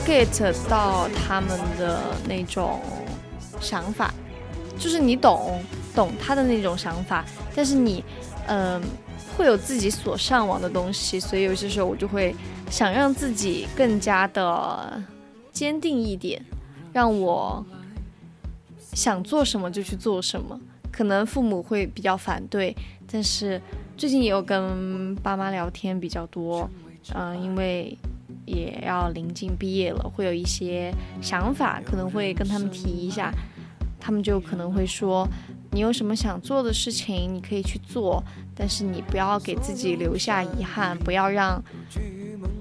[0.06, 2.80] get 到他们的那种
[3.60, 4.14] 想法。
[4.80, 5.62] 就是你懂
[5.94, 8.02] 懂他的那种想法，但是你，
[8.48, 8.82] 嗯，
[9.36, 12.34] 会有自己所向往的东西，所以有些时候我就会
[12.70, 15.04] 想让自己更加的
[15.52, 16.42] 坚定一点，
[16.94, 17.66] 让我
[18.94, 20.58] 想做什么就去做什么。
[20.90, 22.74] 可能父母会比较反对，
[23.12, 23.62] 但是
[23.98, 26.70] 最近也有跟爸妈聊天比较多，
[27.14, 27.98] 嗯，因为
[28.46, 33.34] 也要临近毕业了，会有一些想法，可能会跟他们提一下。
[34.00, 35.28] 他们就可能会说，
[35.72, 38.24] 你有什么想做的事情，你可以去做，
[38.56, 41.62] 但是你不要给自己留下遗憾，不要让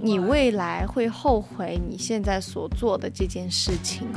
[0.01, 4.09] 你未来会后悔你现在所做的这件事情。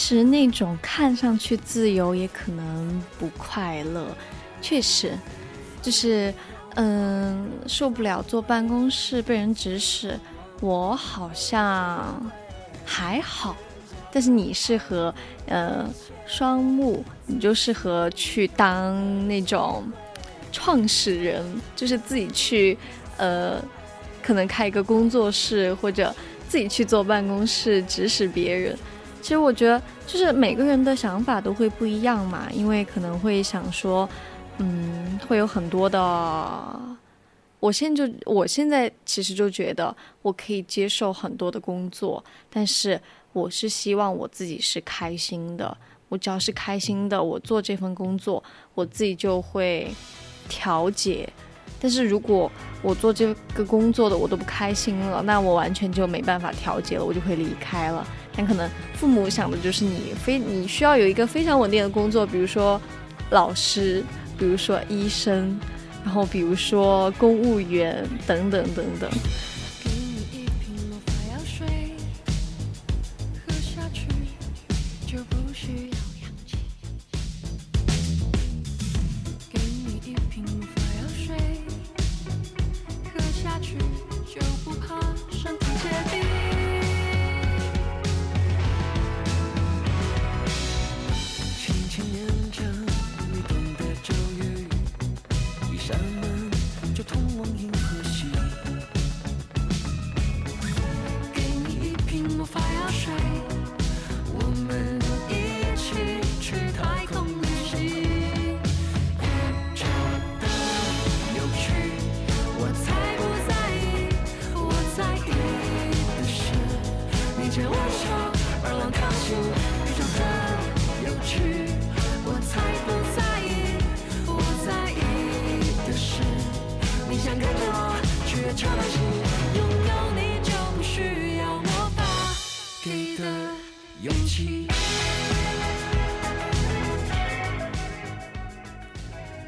[0.00, 4.06] 实那种看上去自由，也可能不快乐。
[4.62, 5.12] 确实，
[5.82, 6.32] 就是
[6.76, 10.18] 嗯，受不了坐办公室被人指使。
[10.60, 12.30] 我好像
[12.84, 13.54] 还好，
[14.10, 15.14] 但是你适合
[15.46, 15.86] 呃
[16.26, 19.84] 双目，你就适合去当那种
[20.50, 21.44] 创始人，
[21.76, 22.76] 就是自己去
[23.18, 23.62] 呃，
[24.22, 26.14] 可能开一个工作室，或者
[26.48, 28.76] 自己去坐办公室指使别人。
[29.20, 34.08] 其实我觉得，就是每个人的想法都会不一样嘛，因为可能会想说，
[34.58, 36.80] 嗯，会有很多的。
[37.60, 42.98] 我现在就，我现在其实就觉得，我可以接受很多的工作，但是
[43.34, 45.76] 我是希望我自己是开心的。
[46.08, 48.42] 我只要是开心的，我做这份工作，
[48.74, 49.92] 我自己就会
[50.48, 51.28] 调节。
[51.78, 52.50] 但是如果
[52.82, 58.06] 我做这个工作的我都不开心了，那我完全就没办法调节了，我就会离开了。
[58.46, 62.80] 可能父母想的就是你非你需要有一个非常稳定的工作，比如说
[63.30, 64.02] 老师，
[64.38, 65.58] 比如说医生，
[66.04, 69.10] 然后比如说公务员等等等等。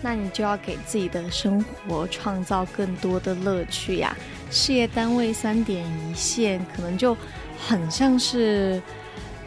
[0.04, 4.14] 那你就要给自己的生活创造更多的乐趣呀。
[4.50, 7.16] 事业单位三点一线，可能就
[7.56, 8.82] 很像是，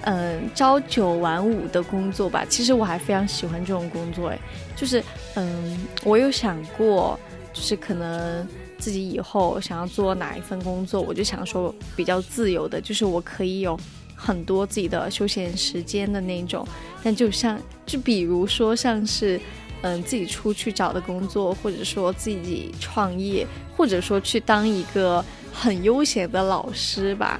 [0.01, 2.45] 嗯，朝九晚五的工作吧。
[2.47, 4.39] 其实我还非常喜欢这种工作，诶，
[4.75, 5.03] 就是，
[5.35, 7.19] 嗯，我有想过，
[7.53, 8.47] 就是可能
[8.79, 13.77] 自己以后想要做哪一份工作，我就想说比较自由的，就是我可以有
[14.15, 16.65] 很多自己的休闲时间的那种。
[17.03, 19.37] 但就像，就比如说像是。
[19.85, 23.45] 嗯，自己出去找的工作，或者说自己创业，
[23.77, 25.23] 或者说去当一个
[25.53, 27.39] 很悠闲的老师吧，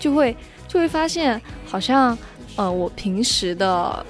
[0.00, 0.36] 就会
[0.66, 2.18] 就会发现，好像，
[2.56, 4.04] 呃，我平时的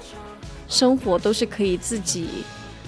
[0.67, 2.27] 生活都是可以自己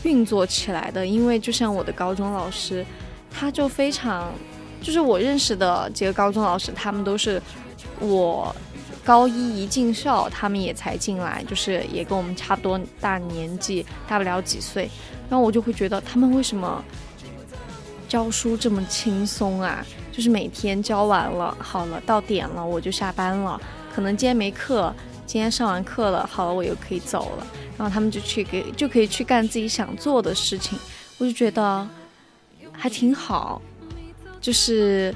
[0.02, 1.06] 运作起来的。
[1.06, 2.84] 因为就像我的高中老师，
[3.30, 4.34] 他就非常，
[4.82, 7.40] 就是我认识的几个高中老师，他们都是
[8.00, 8.56] 我。
[9.08, 14.90] 高一一进校，他们也才进来，就是也跟我们差不多大年纪，大不了几岁。
[15.30, 16.84] 然后我就会觉得他们为什么
[18.10, 19.82] 教书这么轻松啊？
[20.12, 23.58] 就是每天教完了，好了，到点了我就下班了。
[23.96, 24.94] 可能今天没课，
[25.26, 27.48] 今天上完课了，好了，我又可以走了。
[27.78, 30.78] 然后他们就去给，就可以去干自己想做的事情。
[31.18, 31.88] 我就觉得
[32.74, 33.62] 还挺好，
[34.42, 35.16] 就是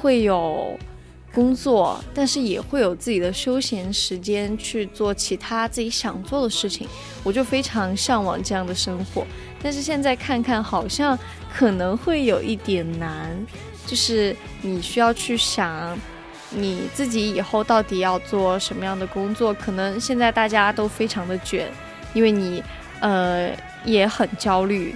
[0.00, 0.78] 会有。
[1.34, 6.86] 工作，但是也会有自己的休闲时间去做其他自己想做的事情，
[7.24, 9.26] 我就非常向往这样的生活。
[9.60, 11.18] 但是现在看看，好像
[11.52, 13.36] 可能会有一点难，
[13.84, 15.98] 就是你需要去想
[16.50, 19.52] 你自己以后到底要做什么样的工作。
[19.52, 21.68] 可能现在大家都非常的卷，
[22.12, 22.62] 因为你
[23.00, 23.50] 呃
[23.84, 24.94] 也很焦虑，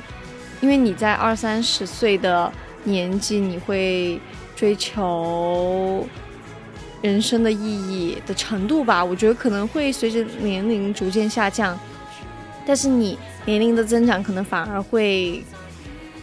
[0.61, 2.53] 因为你在二三十岁的
[2.85, 4.21] 年纪，你会
[4.55, 6.07] 追求。
[7.01, 11.79] 人生的意义的程度吧，我觉得可能会随着年龄逐渐下降，
[12.67, 15.45] 但是你年龄的增长可能反而会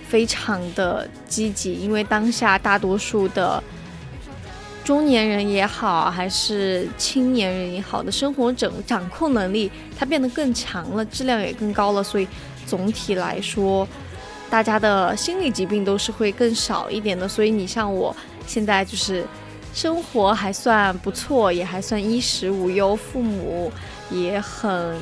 [0.05, 3.63] 非常的积极，因为当下大多数的
[4.83, 12.27] 中年人也好，还是青年人也好的生活整掌控能力，它变得更强了，质量也更高了，所以
[12.65, 13.87] 总体来说，
[14.49, 17.25] 大家的心理疾病都是会更少一点的。
[17.25, 18.13] 所以你像我
[18.45, 19.25] 现在就是。
[19.75, 23.69] 生活还算不错，也还算衣食无忧，父母
[24.09, 24.97] 也很，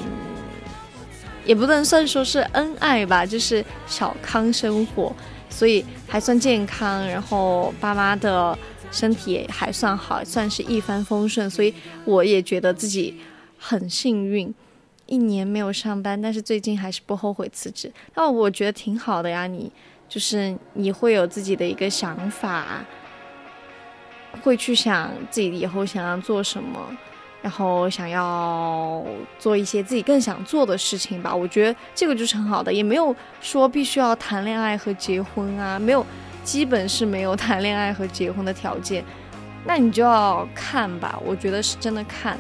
[1.45, 5.15] 也不能算说是恩爱吧，就是小康生活，
[5.47, 7.05] 所以还算健康。
[7.07, 8.57] 然后爸妈的
[8.91, 11.71] 身体也还算好，算是一帆风顺，所以
[12.03, 13.19] 我也觉得自己
[13.59, 14.51] 很幸运，
[15.05, 17.93] 一年没有上班，但是最近还是不后悔辞职。
[18.15, 19.71] 那我觉得挺好的呀，你
[20.09, 22.84] 就是你会有自己的一个想法。
[24.41, 26.79] 会去想自己以后想要做什么，
[27.41, 29.03] 然后想要
[29.38, 31.36] 做一些自己更想做的事情吧。
[31.36, 36.05] 我觉得这个就是很好的，也没有说必须要谈恋爱和结婚啊，没有，
[36.43, 39.03] 基本是没有谈恋爱和结婚的条件。
[39.65, 42.38] 那你就要看吧，我觉得是真的看，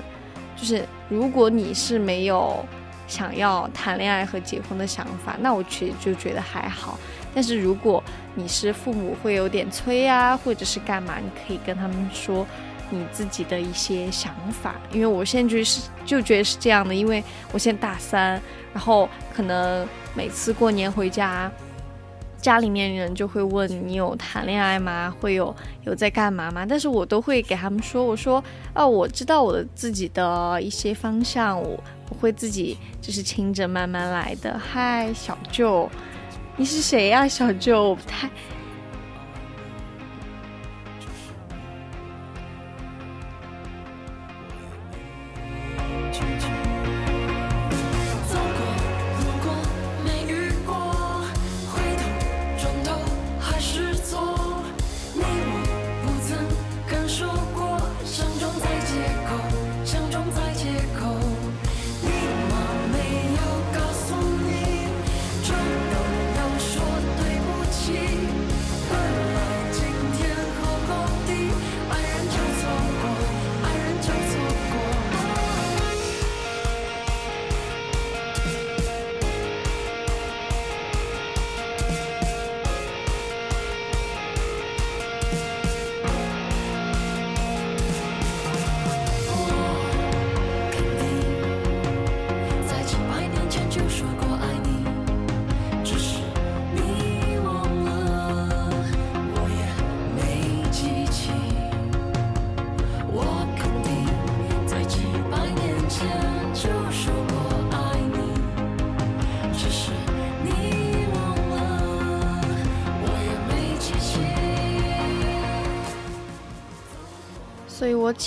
[0.57, 2.65] 就是如果你是没有
[3.07, 6.97] 想要谈恋爱和结婚的想法，那我其实就觉得还好。
[7.35, 8.03] 但是如果
[8.35, 12.45] 你是父母会有点催啊，或者是干嘛，你可以跟他们说
[12.89, 14.75] 你自己的一些想法。
[14.91, 18.39] 因为我现在就是就觉得是这样的，因为我现在大三，
[18.71, 21.51] 然后可能每次过年回家，
[22.39, 25.11] 家里面人就会问你有谈恋爱吗？
[25.19, 26.65] 会有有在干嘛吗？
[26.67, 28.43] 但是我都会给他们说，我说
[28.75, 31.83] 哦，我知道我的自己的一些方向，我
[32.13, 34.57] 会自己就是亲着慢慢来的。
[34.59, 35.89] 嗨，小舅。
[36.55, 37.89] 你是谁呀，小舅？
[37.89, 38.29] 我不太。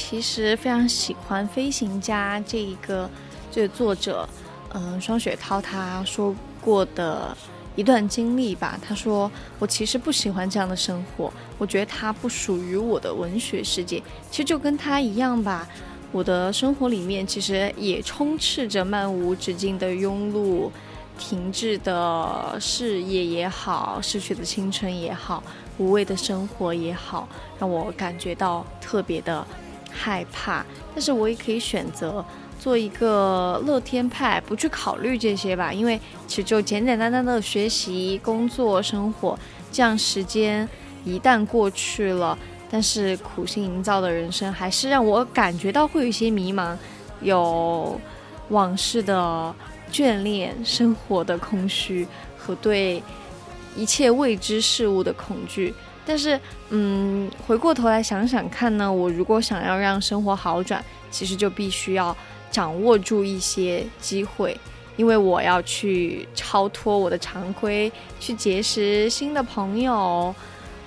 [0.09, 3.11] 其实非常喜欢《飞行家》这一个
[3.51, 4.27] 这作者，
[4.73, 7.37] 嗯，双雪涛他说过的
[7.75, 8.79] 一段经历吧。
[8.81, 9.29] 他说
[9.59, 14.01] ：“我其实不喜欢这样的生活，我觉得它不属于我的文学世界。
[14.31, 15.67] 其实就跟他一样吧，
[16.13, 20.71] 我的生活里面其实也充斥着漫无止境的庸碌、
[21.19, 25.43] 停滞的事业也好，逝去的青春也好。”
[25.79, 27.29] 无谓的生活也好，
[27.59, 29.47] 让我感觉到特别的
[29.97, 30.65] 害怕。
[30.95, 32.25] 但是我也可以选择
[32.61, 35.73] 做一个乐天派，不去考虑这些吧。
[35.73, 39.39] 因为其实就简简单单的学习、工作、生活，
[39.73, 40.69] 这样时间
[41.05, 42.39] 一旦过去了，
[42.71, 46.77] 但是苦心营造的人生，还是让我感觉到会有一些迷茫，
[47.23, 48.01] 有
[48.51, 49.55] 往事的
[49.91, 53.03] 眷恋，生活的空虚和对。
[53.79, 55.75] 一切未知事物的恐惧，
[56.07, 56.41] 但是，
[56.71, 62.17] 嗯，回过头来想想看呢，我如果想要让生活好转，其实就必须要
[62.49, 64.57] 掌握住一些机会，
[64.97, 67.91] 因为我要去超脱我的常规，
[68.21, 70.33] 去结识新的朋友，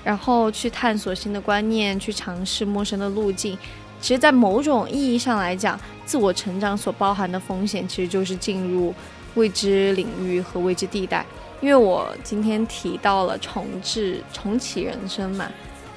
[0.03, 3.57] 然后去探索新的观念，去尝试陌生的路径。
[3.99, 8.95] 其实，在某种意义上来讲，自我成长所包含的风险，其实就是进入
[9.35, 11.25] 未知领域和未知地带。
[11.61, 15.51] 因为我今天提到了重置、重启人生嘛，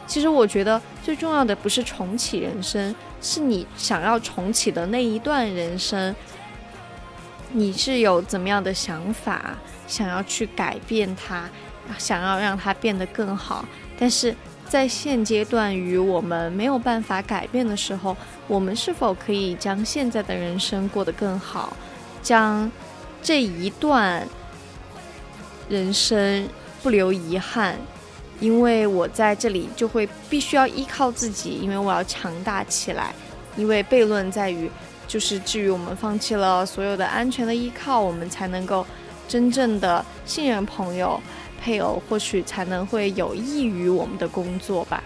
[0.08, 6.14] 其实我觉得最重要的不是重启人生，是你想要重启的那一段人生，
[7.52, 9.56] 你是有怎么样的想法，
[9.86, 11.48] 想要去改变它，
[11.96, 13.64] 想要让它变得更好。
[13.96, 14.34] 但是
[14.68, 18.16] 在现阶段与我们没有办法改变的时候，
[18.48, 21.76] 我们是否可以将现在的人生过得更好，
[22.20, 22.68] 将
[23.22, 24.26] 这一段。
[25.72, 26.46] 人生
[26.82, 27.78] 不留遗憾，
[28.40, 33.14] 因为我在这里就会必须要依靠自己，因为我要强大起来。
[33.56, 34.70] 因为悖论在于，
[35.08, 38.86] 就是至于我们放弃了所有的安全的依靠，我们才能够
[39.26, 41.18] 真正的信任朋友、
[41.58, 45.02] 配偶，或许才能会有益于我们的工作吧。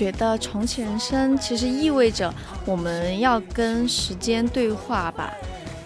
[0.00, 2.32] 觉得重启人生其实意味着
[2.64, 5.30] 我们要跟时间对话吧。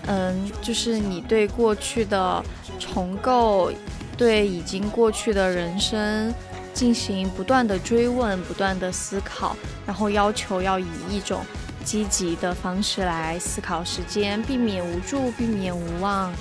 [0.07, 2.41] 嗯，就是你对过去的
[2.79, 3.73] 重构，
[4.17, 6.33] 对已经过去的人生
[6.73, 11.41] 进行不断的追问、不断的思考，然后要求要以一种
[11.83, 16.33] 积极的方式来思考时间，避免无助，避免无望。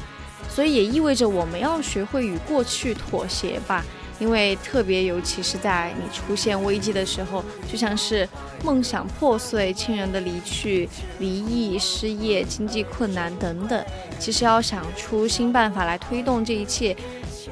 [0.48, 3.84] 所以也意味着我们要学会与过去妥协吧。
[4.24, 8.28] 因为特别，尤其是在你出现危机的时候，就像是
[8.64, 10.88] 梦想破碎、亲人的离去、
[11.20, 13.86] 离异、失业、经济困难等等，
[14.18, 16.96] 其实要想出新办法来推动这一切，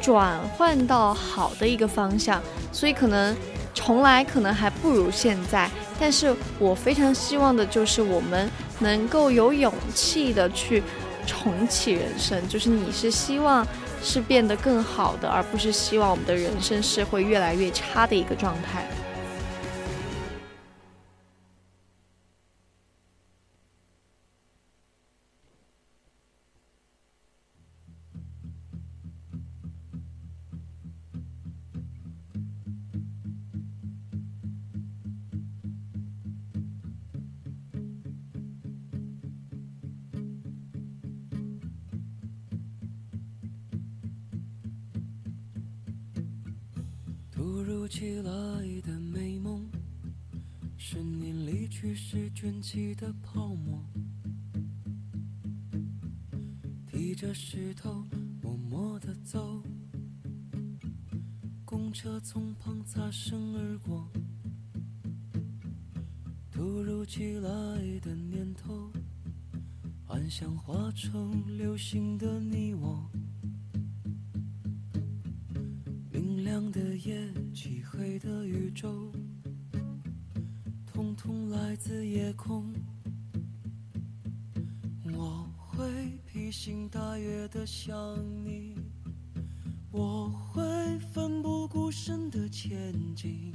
[0.01, 2.41] 转换到好的一个方向。
[2.72, 3.36] 所以可能
[3.74, 5.69] 重来可能还不如现在，
[5.99, 8.49] 但是我非常希望的就是我们
[8.80, 10.82] 能够有勇气的去
[11.28, 13.67] 重启人生，就是你是希望。
[14.03, 18.85] 是变得更好的，而不是希望我们的人生是会越来越差的一个状态。
[52.62, 53.84] 起的泡沫，
[56.86, 58.05] 提着石头
[58.39, 59.64] 默默的走，
[61.66, 64.07] 公车从旁擦身而过，
[66.51, 68.91] 突如其来的念头，
[70.05, 73.09] 幻想化成流星的你我。
[76.12, 79.12] 明亮的夜，漆黑的宇宙，
[81.72, 82.65] 来自夜空。
[85.13, 87.95] 我会披星戴月的想
[88.43, 88.76] 你，
[89.89, 90.61] 我会
[91.13, 93.53] 奋不顾身的前进。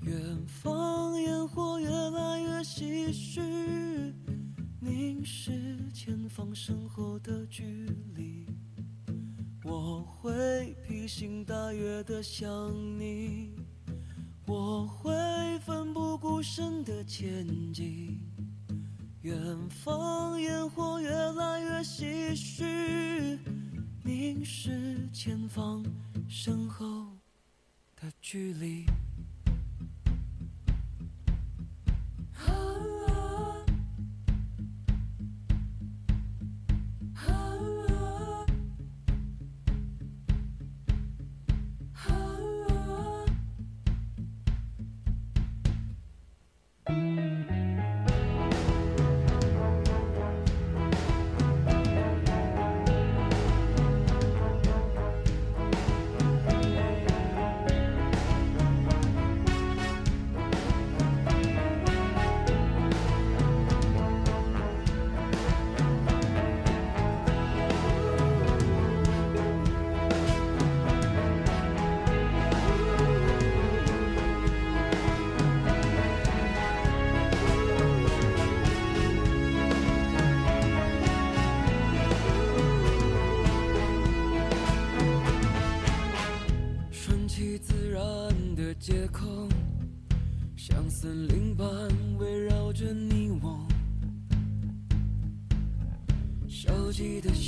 [0.00, 4.14] 远方烟火越来越唏嘘，
[4.80, 7.86] 凝视前方身后的距
[8.16, 8.46] 离。
[9.62, 12.93] 我会披星戴月的想你，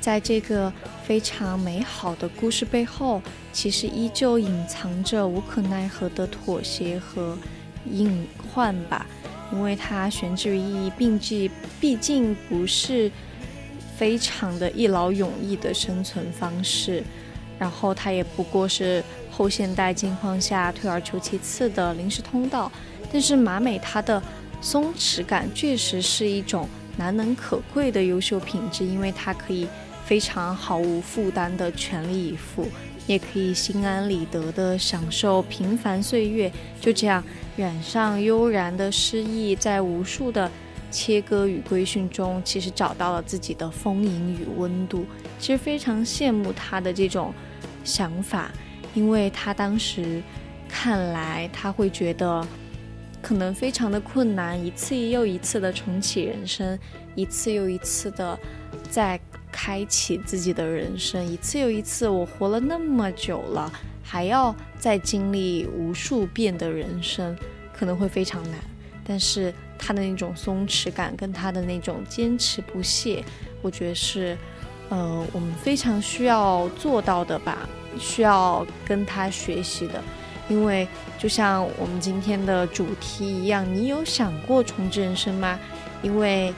[0.00, 0.72] 在这个
[1.04, 3.20] 非常美好的故事背后，
[3.52, 7.36] 其实依旧隐藏着无可奈何的妥协和
[7.84, 9.04] 隐患吧，
[9.52, 13.10] 因为它悬置于意义，并既毕竟不是
[13.96, 17.04] 非常的一劳永逸的生存方式。
[17.58, 22.72] 然后它也不过是后现代境况下退而求其次的临时通道，
[23.12, 24.22] 但是马美它的
[24.62, 29.68] 松弛感确实是一种难能可贵的优秀品质，因为它可以
[30.10, 32.66] 非常毫无负担的全力以赴，
[33.06, 36.50] 也可以心安理得的享受平凡岁月，
[36.80, 37.22] 就这样
[37.56, 40.50] 染上悠然的诗意，在无数的
[40.90, 45.06] 切割与规训中，其实找到了自己的丰盈与温度。
[45.38, 47.32] 其实非常羡慕他的这种
[47.84, 48.50] 想法，
[48.94, 50.20] 因为他当时
[50.68, 52.44] 看来他会觉得
[53.22, 56.76] 可能非常的困难，一次又一次的重启人生，
[57.14, 58.36] 一次又一次的
[58.90, 59.20] 在。
[59.52, 63.70] 开启自己的人生，一次又一次，我活了那么久了，
[64.02, 67.36] 还要再经历无数遍的人生，
[67.72, 68.60] 可能会非常难。
[69.06, 73.24] 但是他的那种松弛感，跟他的那种坚持不懈，
[73.60, 74.36] 我觉得是，
[74.88, 80.02] 呃，我们非常需要做到的吧，需要跟他学习的。
[80.48, 80.86] 因为
[81.18, 85.58] 就像我们今天的主题一样，你有想过重置人生吗？
[86.02, 86.54] 因为。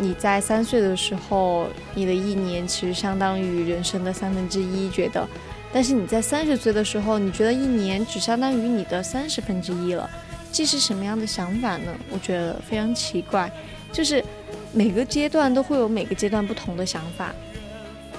[0.00, 5.26] 你在三岁的时候，你的一年其实相当于人生的三分之一，觉得；
[5.72, 10.08] 但是你在三十岁的时候，你觉得一年只相当于你的三十分之一了，
[10.52, 11.92] 这是什么样的想法呢？
[12.10, 13.50] 我觉得非常奇怪，
[13.92, 14.24] 就是
[14.72, 17.34] 每个阶段都会有每个阶段不同的想法。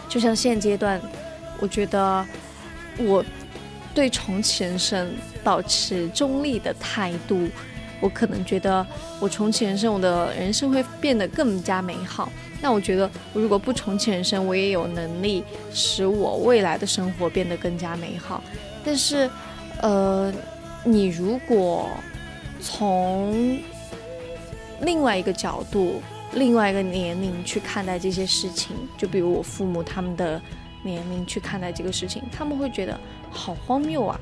[0.09, 0.99] 就像现阶段，
[1.59, 2.25] 我觉得
[2.97, 3.23] 我
[3.93, 5.11] 对重启人生
[5.43, 7.47] 保持中立的态度。
[8.01, 8.85] 我可能觉得，
[9.19, 12.31] 我重启人生，我的人生会变得更加美好。
[12.61, 15.43] 那我觉得，如果不重启人生，我也有能力
[15.73, 18.43] 使我未来的生活变得更加美好。
[18.83, 19.29] 但是，
[19.81, 20.33] 呃，
[20.83, 21.89] 你如果
[22.61, 23.57] 从
[24.81, 26.01] 另外一个角度、
[26.33, 30.41] 另外一个年龄去看待这些事情，就比如我父母他们的
[30.83, 34.19] 年龄去看待这个事情，他们会觉得好荒谬啊，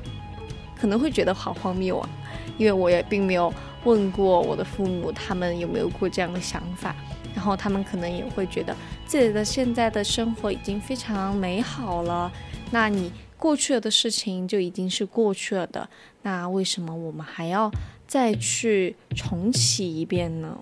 [0.80, 2.08] 可能会觉得好荒谬啊，
[2.56, 3.52] 因为我也并没有。
[3.88, 6.94] 问过我的父母，他们有没有过这样的想法？
[7.34, 8.76] 然后他们可能也会觉得
[9.06, 12.30] 自己的现在的生活已经非常美好了。
[12.70, 15.88] 那你过去了的事情就已经是过去了的，
[16.20, 17.70] 那为什么我们还要
[18.06, 20.58] 再去重启一遍呢？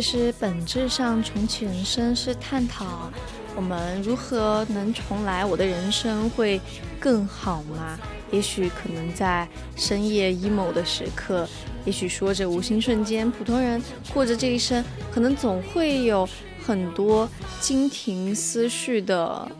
[0.00, 3.10] 其实本质上重启人生是探讨
[3.56, 6.60] 我们如何能重来，我的人生会
[7.00, 7.98] 更好吗？
[8.30, 11.48] 也许可能在深夜 emo 的时刻，
[11.84, 13.82] 也许说着无心瞬间，普通人
[14.14, 16.28] 过着这一生，可能总会有
[16.64, 17.28] 很多
[17.60, 19.50] 惊停思绪的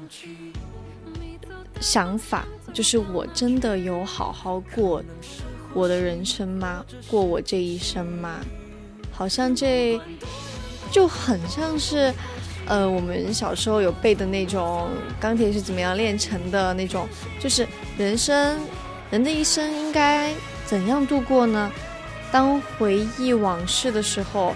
[1.80, 2.46] 想法。
[2.72, 5.02] 就是我真的有好好过
[5.74, 6.86] 我的人生吗？
[7.08, 8.38] 过我这一生吗？
[9.18, 10.00] 好像这
[10.92, 12.14] 就很像是，
[12.66, 14.88] 呃，我们小时候有背的那种
[15.18, 17.08] 钢铁是怎么样炼成的那种，
[17.40, 17.66] 就是
[17.96, 18.60] 人生
[19.10, 20.32] 人的一生应该
[20.64, 21.68] 怎样度过呢？
[22.30, 24.54] 当回忆往事的时候，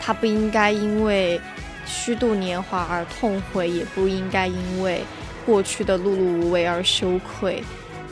[0.00, 1.40] 他不应该因为
[1.84, 5.02] 虚度年华而痛悔，也不应该因为。
[5.46, 7.62] 过去的碌碌无为而羞愧，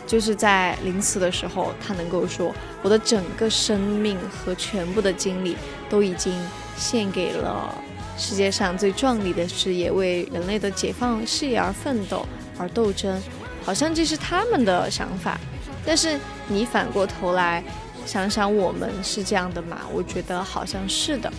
[0.06, 2.52] 就是在临死的时候，他能够说
[2.82, 5.56] ：“我的整个生命和全部的精力
[5.88, 6.34] 都已经
[6.76, 7.74] 献给了
[8.18, 12.26] 世界上最壮丽的事业，为人类的解放事业而奋斗
[12.58, 13.20] 而斗争。”
[13.64, 15.38] 好像这是他们的想法。
[15.86, 16.18] 但是
[16.48, 17.62] 你反过头来
[18.04, 19.82] 想想，我们是这样的吗？
[19.92, 21.32] 我觉得好像是的，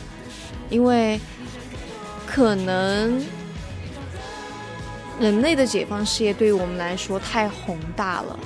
[0.69, 1.19] 因为
[2.25, 3.23] 可能。
[5.19, 8.39] 人类的解放事业对于我们来说太宏大了，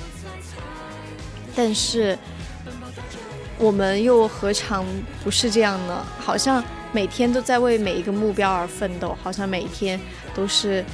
[1.56, 2.16] 但是
[3.58, 4.84] 我们又何尝
[5.24, 6.06] 不是这样呢？
[6.20, 6.62] 好像
[6.92, 9.98] 每天都在为每一个目标而奋斗，好像每天
[10.34, 10.84] 都是，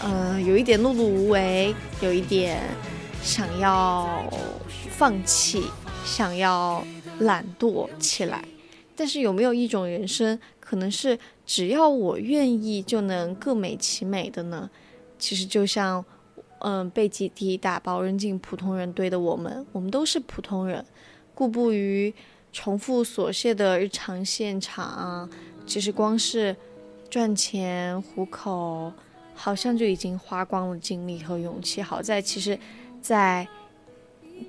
[0.00, 2.60] 呃，有一点碌碌无为，有一点
[3.22, 4.24] 想要
[4.90, 5.64] 放弃，
[6.04, 6.84] 想要
[7.20, 8.44] 懒惰起来。
[8.94, 14.68] 但是有没有一种人生，可能是只要我愿意就能各美其美的呢？
[15.20, 16.04] 其实就像，
[16.60, 20.84] 嗯，被集体打包扔进普通人堆的我们，我们都是普通人，
[21.34, 22.12] 固步于
[22.52, 25.30] 重复琐屑的日常现场。
[25.66, 26.56] 其实光是
[27.08, 28.92] 赚钱糊口，
[29.34, 31.80] 好像就已经花光了精力和勇气。
[31.80, 32.58] 好在其实，
[33.00, 33.46] 在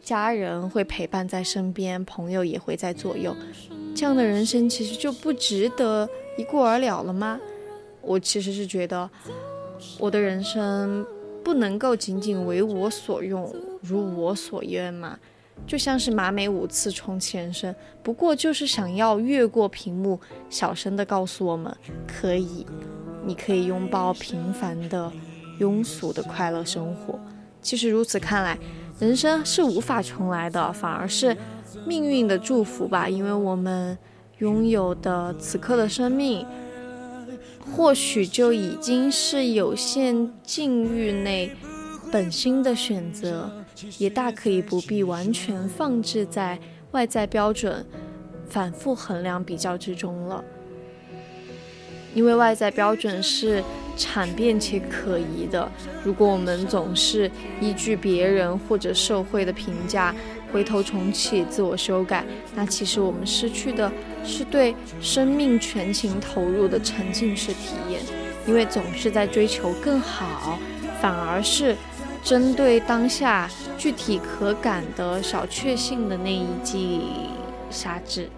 [0.01, 3.35] 家人会陪伴在身边，朋友也会在左右，
[3.93, 7.39] 这样的人生其实就不值得一过而了了吗？
[8.01, 9.09] 我其实是觉得。
[9.99, 11.05] 我的人生
[11.43, 15.17] 不能够仅仅为我所用，如我所愿嘛？
[15.67, 21.75] 就像是马美五次重启人生，不过就是想要越过屏幕，小声的告诉我们：
[22.07, 22.65] 可以，
[23.23, 25.11] 你可以拥抱平凡的、
[25.59, 27.19] 庸俗的快乐生活。
[27.61, 28.57] 其实如此看来，
[28.99, 31.37] 人生是无法重来的，反而是
[31.85, 33.95] 命运的祝福吧，因为我们
[34.39, 36.45] 拥有的此刻的生命。
[37.75, 41.51] 或许就已经是有限境遇内
[42.11, 43.49] 本心的选择，
[43.97, 46.59] 也大可以不必完全放置在
[46.91, 47.85] 外在标准
[48.49, 50.43] 反复衡量比较之中了。
[52.13, 53.63] 因为外在标准是
[53.95, 55.71] 惨变且可疑的，
[56.03, 57.31] 如果我们总是
[57.61, 60.13] 依据别人或者社会的评价。
[60.51, 62.25] 回头重启，自我修改，
[62.55, 63.91] 那其实我们失去的
[64.23, 68.01] 是对生命全情投入的沉浸式体验，
[68.45, 70.59] 因为总是在追求更好，
[71.01, 71.75] 反而是
[72.23, 77.01] 针对当下具体可感的小确幸的那一记
[77.69, 78.29] 杀之。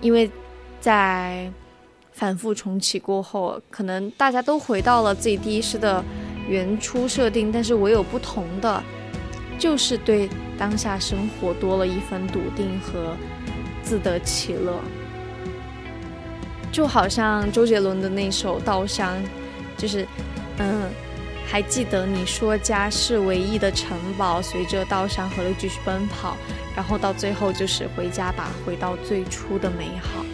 [0.00, 0.30] 因为
[0.80, 1.50] 在
[2.12, 6.04] 反复重启过后，可能大家都回到了自己第一世的
[6.48, 8.82] 原初设定，但是我有不同的。
[9.58, 10.28] 就是对
[10.58, 13.16] 当下生活多了一份笃定和
[13.82, 14.80] 自得其乐，
[16.70, 19.16] 就好像周杰伦的那首《稻香》，
[19.76, 20.06] 就是，
[20.58, 20.90] 嗯，
[21.46, 26.36] 还记得你说家是唯一的城堡，随着稻香河流继续奔跑，
[26.74, 30.24] 然后到最后就是回家吧，回到最初的美好。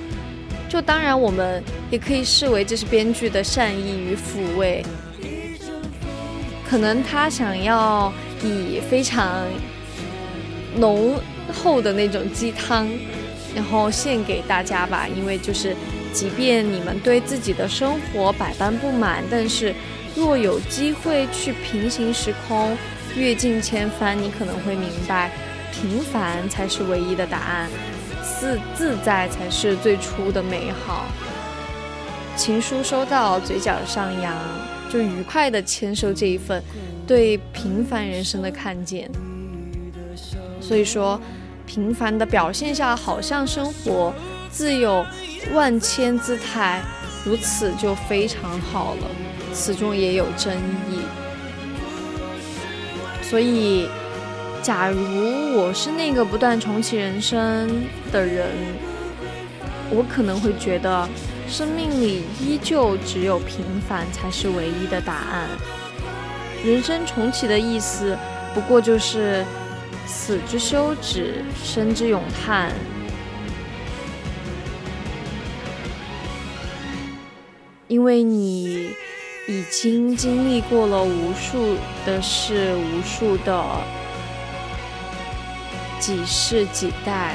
[0.69, 4.85] 就当然我们也可以视为这是编剧的善意与抚慰，
[6.69, 8.13] 可能他想要。
[8.43, 9.47] 以非常
[10.77, 11.15] 浓
[11.53, 12.89] 厚的那种鸡汤，
[13.55, 15.07] 然后献给大家吧。
[15.07, 15.77] 因为就是，
[16.13, 19.75] 即便你们对自己的生活百般不满，但是
[20.15, 22.77] 若有机会去平行时空，
[23.17, 25.31] 阅尽千帆，你可能会明白，
[25.71, 27.69] 平凡才是唯一的答案，
[28.23, 31.07] 自自在才是最初的美好。
[32.35, 34.35] 情书收到，嘴角上扬，
[34.91, 36.63] 就愉快的签收这一份。
[37.07, 39.11] 对平凡人生的看见，
[40.61, 41.21] 所以说，
[41.67, 44.13] 平凡的表现下，好像生活
[44.51, 45.05] 自有
[45.53, 46.83] 万千姿态，
[47.25, 49.07] 如此就非常好了。
[49.53, 50.57] 此中也有争
[50.89, 51.01] 议，
[53.23, 53.87] 所以，
[54.63, 55.01] 假如
[55.57, 58.47] 我是那个不断重启人生的人，
[59.91, 61.07] 我可能会觉得，
[61.47, 65.49] 生命里依旧只有平凡才是唯一的答案。
[66.65, 68.17] 人生重启的意思，
[68.55, 69.45] 不过就是
[70.07, 72.73] 死之休止，生之咏叹。
[77.89, 78.95] 因为你
[79.49, 81.77] 已经经历过了无数
[82.07, 83.65] 的事，无数的
[85.99, 87.35] 几世几代，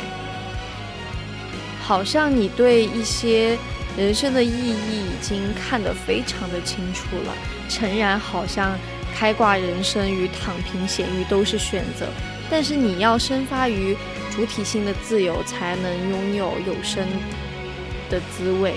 [1.81, 3.57] 好像你对一些
[3.95, 7.33] 人生的意义已经看得非常的清楚了。
[7.69, 8.75] 诚然，好像
[9.19, 12.05] 开挂人生与躺平咸鱼都是选择，
[12.51, 13.97] 但是你要生发于
[14.29, 17.03] 主体性的自由，才能拥有有生
[18.11, 18.75] 的滋味。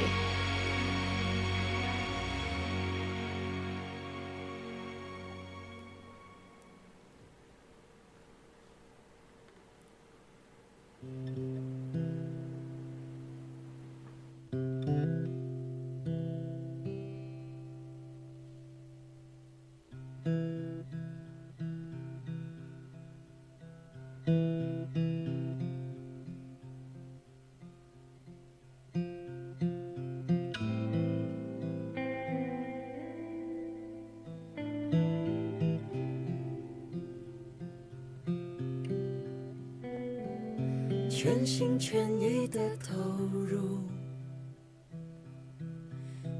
[41.60, 43.80] 心全意的投入，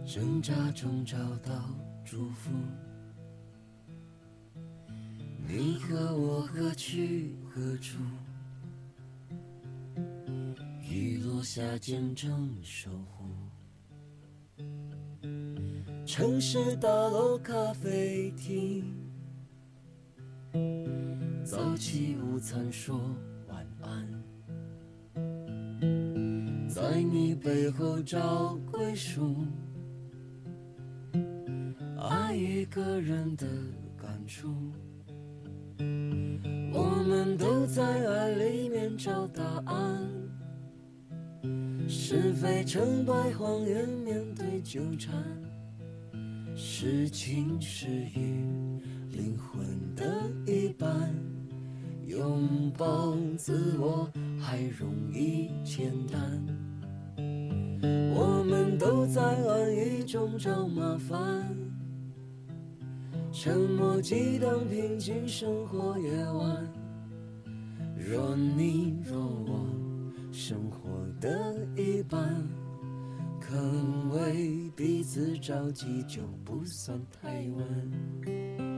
[0.03, 1.53] 挣扎中找到
[2.07, 2.51] 祝福。
[5.47, 7.99] 你和我何去何处？
[10.91, 13.27] 雨落下见证守护。
[16.07, 18.91] 城市大楼咖啡厅，
[21.45, 22.99] 早起午餐说
[26.91, 29.37] 在你背后找归属，
[31.97, 33.47] 爱一个人的
[33.97, 34.49] 感触。
[36.73, 40.05] 我们都在爱里面找答案，
[41.89, 45.15] 是非成败谎言面对纠缠，
[46.57, 48.45] 是情是雨
[49.13, 51.15] 灵魂的一半，
[52.05, 54.11] 拥抱自我
[54.41, 56.60] 还容易简单。
[57.83, 61.17] 我们都在安逸中找麻烦，
[63.33, 66.69] 沉默激荡平静生活夜晚。
[67.97, 69.67] 若你若我，
[70.33, 70.91] 生活
[71.21, 72.47] 的一半，
[73.41, 78.70] 肯为彼此着急就不算太晚。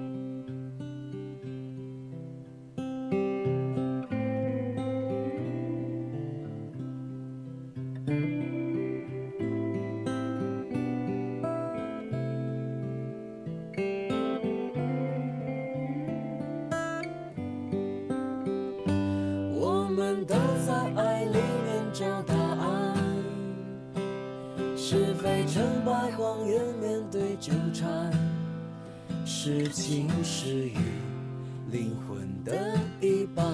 [29.85, 30.77] 情是雨，
[31.73, 33.45] 灵魂的一半。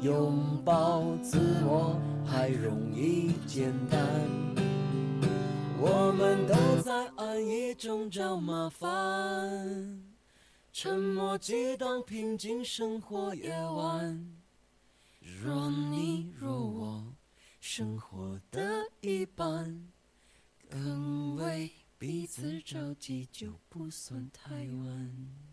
[0.00, 4.00] 拥抱自我还容易简单。
[5.78, 10.02] 我们都在安逸中找麻烦，
[10.72, 14.26] 沉默激荡平静生活夜晚。
[15.20, 17.04] 若你若我，
[17.60, 19.86] 生活的一半，
[20.70, 21.70] 更为。
[22.00, 25.49] 彼此着急就不算太晚。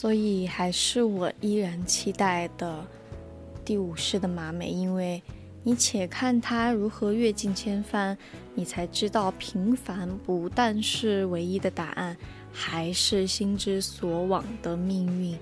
[0.00, 2.86] 所以还是我依然期待的
[3.62, 5.22] 第五世的马美，因为
[5.62, 8.16] 你且看他如何阅尽千帆，
[8.54, 12.16] 你才知道平凡不但是唯一的答案，
[12.50, 15.38] 还是心之所往的命运。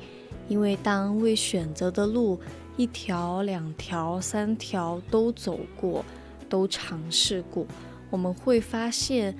[0.49, 2.41] 因为当未选择的路
[2.77, 6.05] 一条、两条、三条都走过，
[6.49, 7.65] 都尝试过，
[8.11, 9.37] 我们会发现，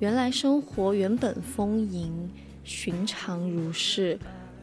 [0.00, 2.28] 原来生活原本丰盈，
[2.64, 4.18] 寻常如是。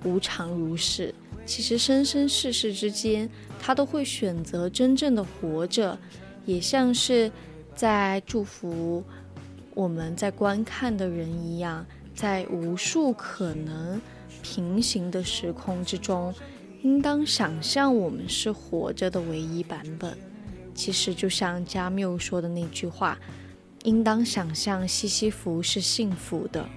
[0.06, 1.14] 无常如是，
[1.46, 3.30] 其实生生世世之间，
[3.60, 5.98] 他都会选择真正的活着，
[6.46, 7.32] 也像是
[7.76, 9.04] 在祝福
[9.74, 14.00] 我们在观看的人一样，在无数可能
[14.42, 16.34] 平行的时空之中，
[16.84, 20.16] 应当想象我们是活着的唯一版本。
[20.76, 23.18] 其实就像加缪说的那句话，
[23.84, 26.68] 应当想象西西弗是幸福的。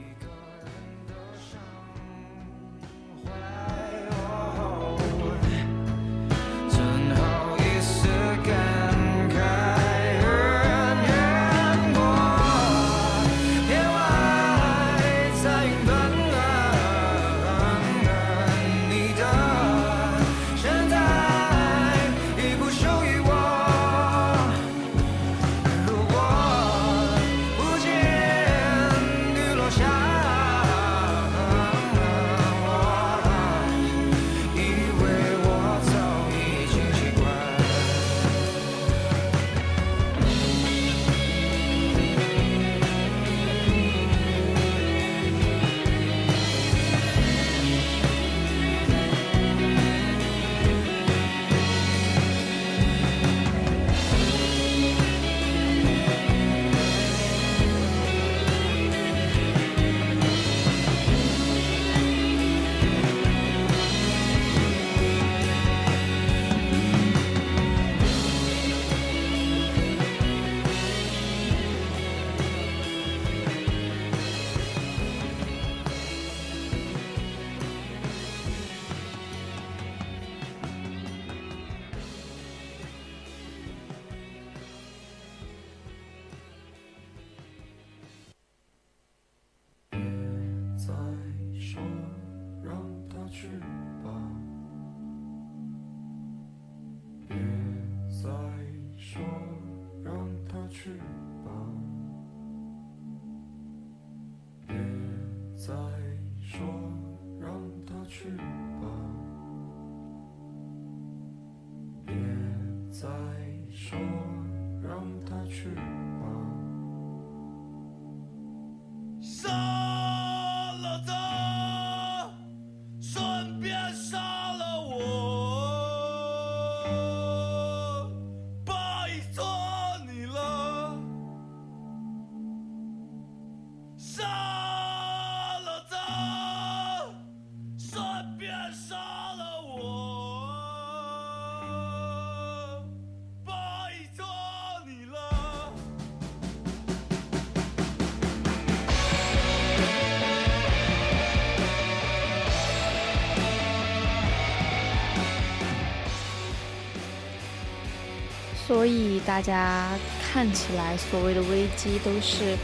[158.68, 159.88] 所以大家
[160.22, 162.54] 看起来所谓的危机都是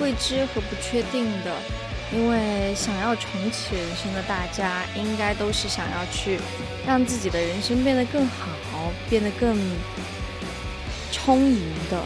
[0.00, 1.52] 未知和不确定的，
[2.14, 6.38] 因为想要重启人生的大家，应该都是想要去
[6.86, 9.58] 让自己的人生变得更好，变得更
[11.10, 11.60] 充盈
[11.90, 12.00] 的。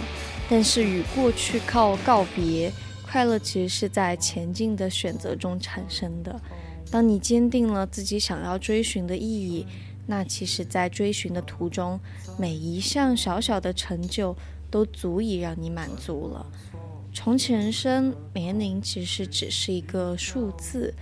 [0.49, 2.73] 但是与过去告告别，
[3.03, 6.41] 快乐其实是在前进的选择中产生的。
[6.91, 9.67] 当你坚定了自己想要追寻的意义。
[10.05, 11.99] 那其实，在追寻的途中，
[12.37, 14.37] 每一项小小的成就
[14.69, 16.45] 都足以让你满足了。
[17.13, 20.93] 重启人生，年龄其实只是一个数字，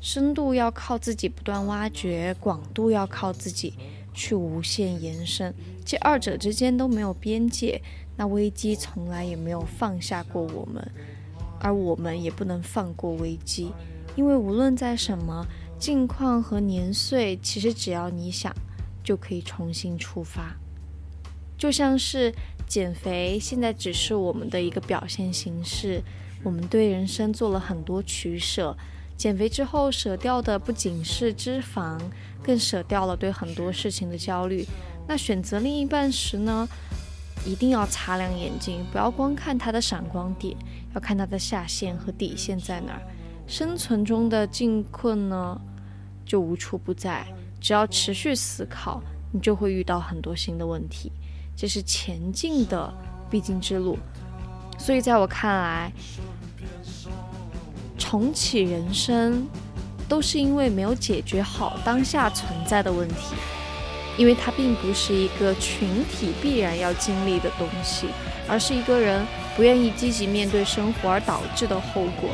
[0.00, 3.74] 深度要靠自己不断挖掘，广度要靠自己
[4.12, 5.54] 去无限延伸。
[5.84, 7.80] 这二者之间都没有边界，
[8.16, 10.90] 那危机从来也没有放下过我们，
[11.60, 13.72] 而我们也不能放过危机，
[14.16, 15.46] 因为无论在什么。
[15.78, 18.52] 境况和年岁，其实只要你想，
[19.04, 20.56] 就可以重新出发。
[21.56, 22.34] 就像是
[22.66, 26.02] 减肥，现在只是我们的一个表现形式。
[26.44, 28.76] 我们对人生做了很多取舍，
[29.16, 31.98] 减肥之后舍掉的不仅是脂肪，
[32.42, 34.64] 更舍掉了对很多事情的焦虑。
[35.08, 36.68] 那选择另一半时呢，
[37.44, 40.56] 一定要擦亮眼睛，不要光看他的闪光点，
[40.94, 43.02] 要看他的下限和底线在哪儿。
[43.48, 45.60] 生存中的境困呢？
[46.28, 47.26] 就无处不在。
[47.60, 49.02] 只要持续思考，
[49.32, 51.10] 你就会遇到很多新的问题。
[51.56, 52.92] 这是前进的
[53.28, 53.98] 必经之路。
[54.78, 55.92] 所以在我看来，
[57.98, 59.44] 重启人生
[60.08, 63.34] 都是因为没有解决好当下存在的问题，
[64.16, 68.06] 因为它并不是一个群体必然要经历的东西，
[68.48, 69.26] 而是一个人
[69.56, 72.30] 不愿意积极面对生活而导致的后果。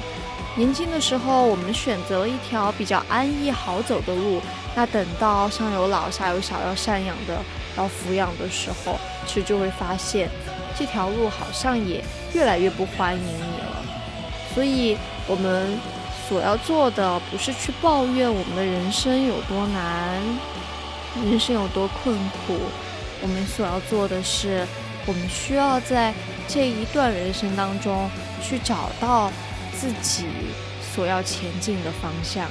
[0.57, 4.41] 年轻的时候，我们选择了一条比较安逸好走的路，
[4.77, 7.37] 那等到上有老下有小要赡养的
[7.77, 10.31] 要抚养的时候，其实就会发现
[10.79, 12.05] 这条路好像也
[12.35, 13.83] 越来越不欢迎你了。
[14.55, 15.77] 所以，我们
[16.29, 20.23] 所要做的不是去抱怨我们的人生有多难，
[21.29, 22.17] 人生有多困
[22.47, 22.57] 苦，
[23.21, 24.65] 我们所要做的是，
[25.05, 26.15] 我们需要在
[26.47, 28.09] 这一段人生当中
[28.41, 29.33] 去找到。
[29.85, 30.25] 自己
[30.81, 32.49] 所要前进的方向。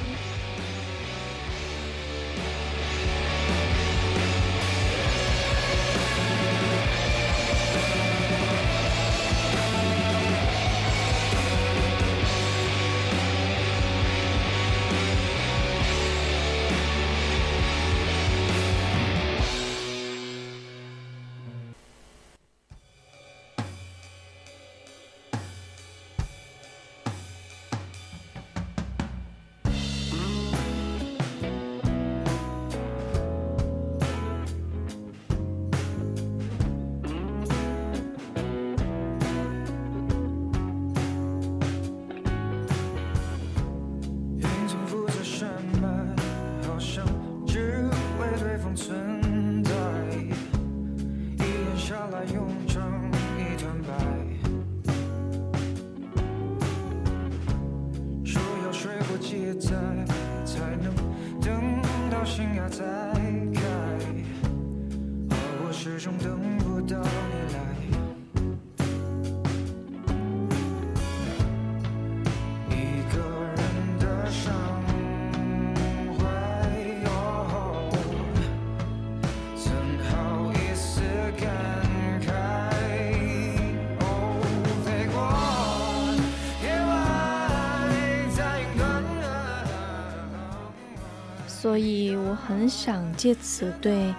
[92.46, 94.14] 很想借此对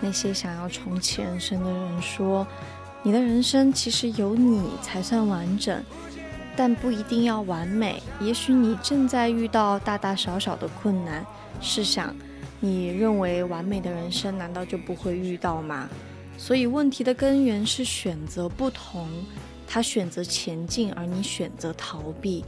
[0.00, 2.46] 那些想要重启人生的人说：
[3.02, 5.82] 你的人生其实有你才算完整，
[6.56, 8.02] 但不一定要完美。
[8.20, 11.24] 也许你正在遇到大大小小的困难，
[11.60, 12.14] 试想，
[12.60, 15.88] 你认为完美的人生难道就不会遇到吗？
[16.36, 19.08] 所以问题的根源是选择不同，
[19.66, 22.44] 他选择前进，而你选择逃避。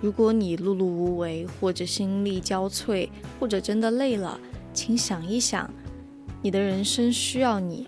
[0.00, 4.40] 如果你碌碌无为，或者心力交瘁，或者真的累了，
[4.72, 5.68] 请想一想，
[6.42, 7.86] 你的人生需要你，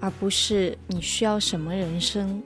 [0.00, 2.42] 而不是你需要什么人生。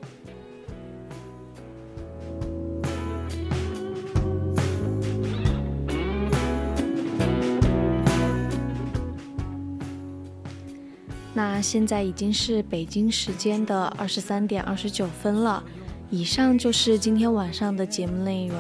[11.35, 15.63] 那现在已经是北京时间的二十三点二十九分了，
[16.11, 18.59] 以上就是今天晚上的节目内容。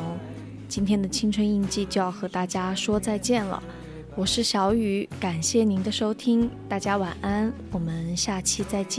[0.69, 3.61] 今天的青春印记就要和大家说再见了，
[4.19, 8.97] 我是小雨，感谢您的收听，大家晚安，我们下期再见。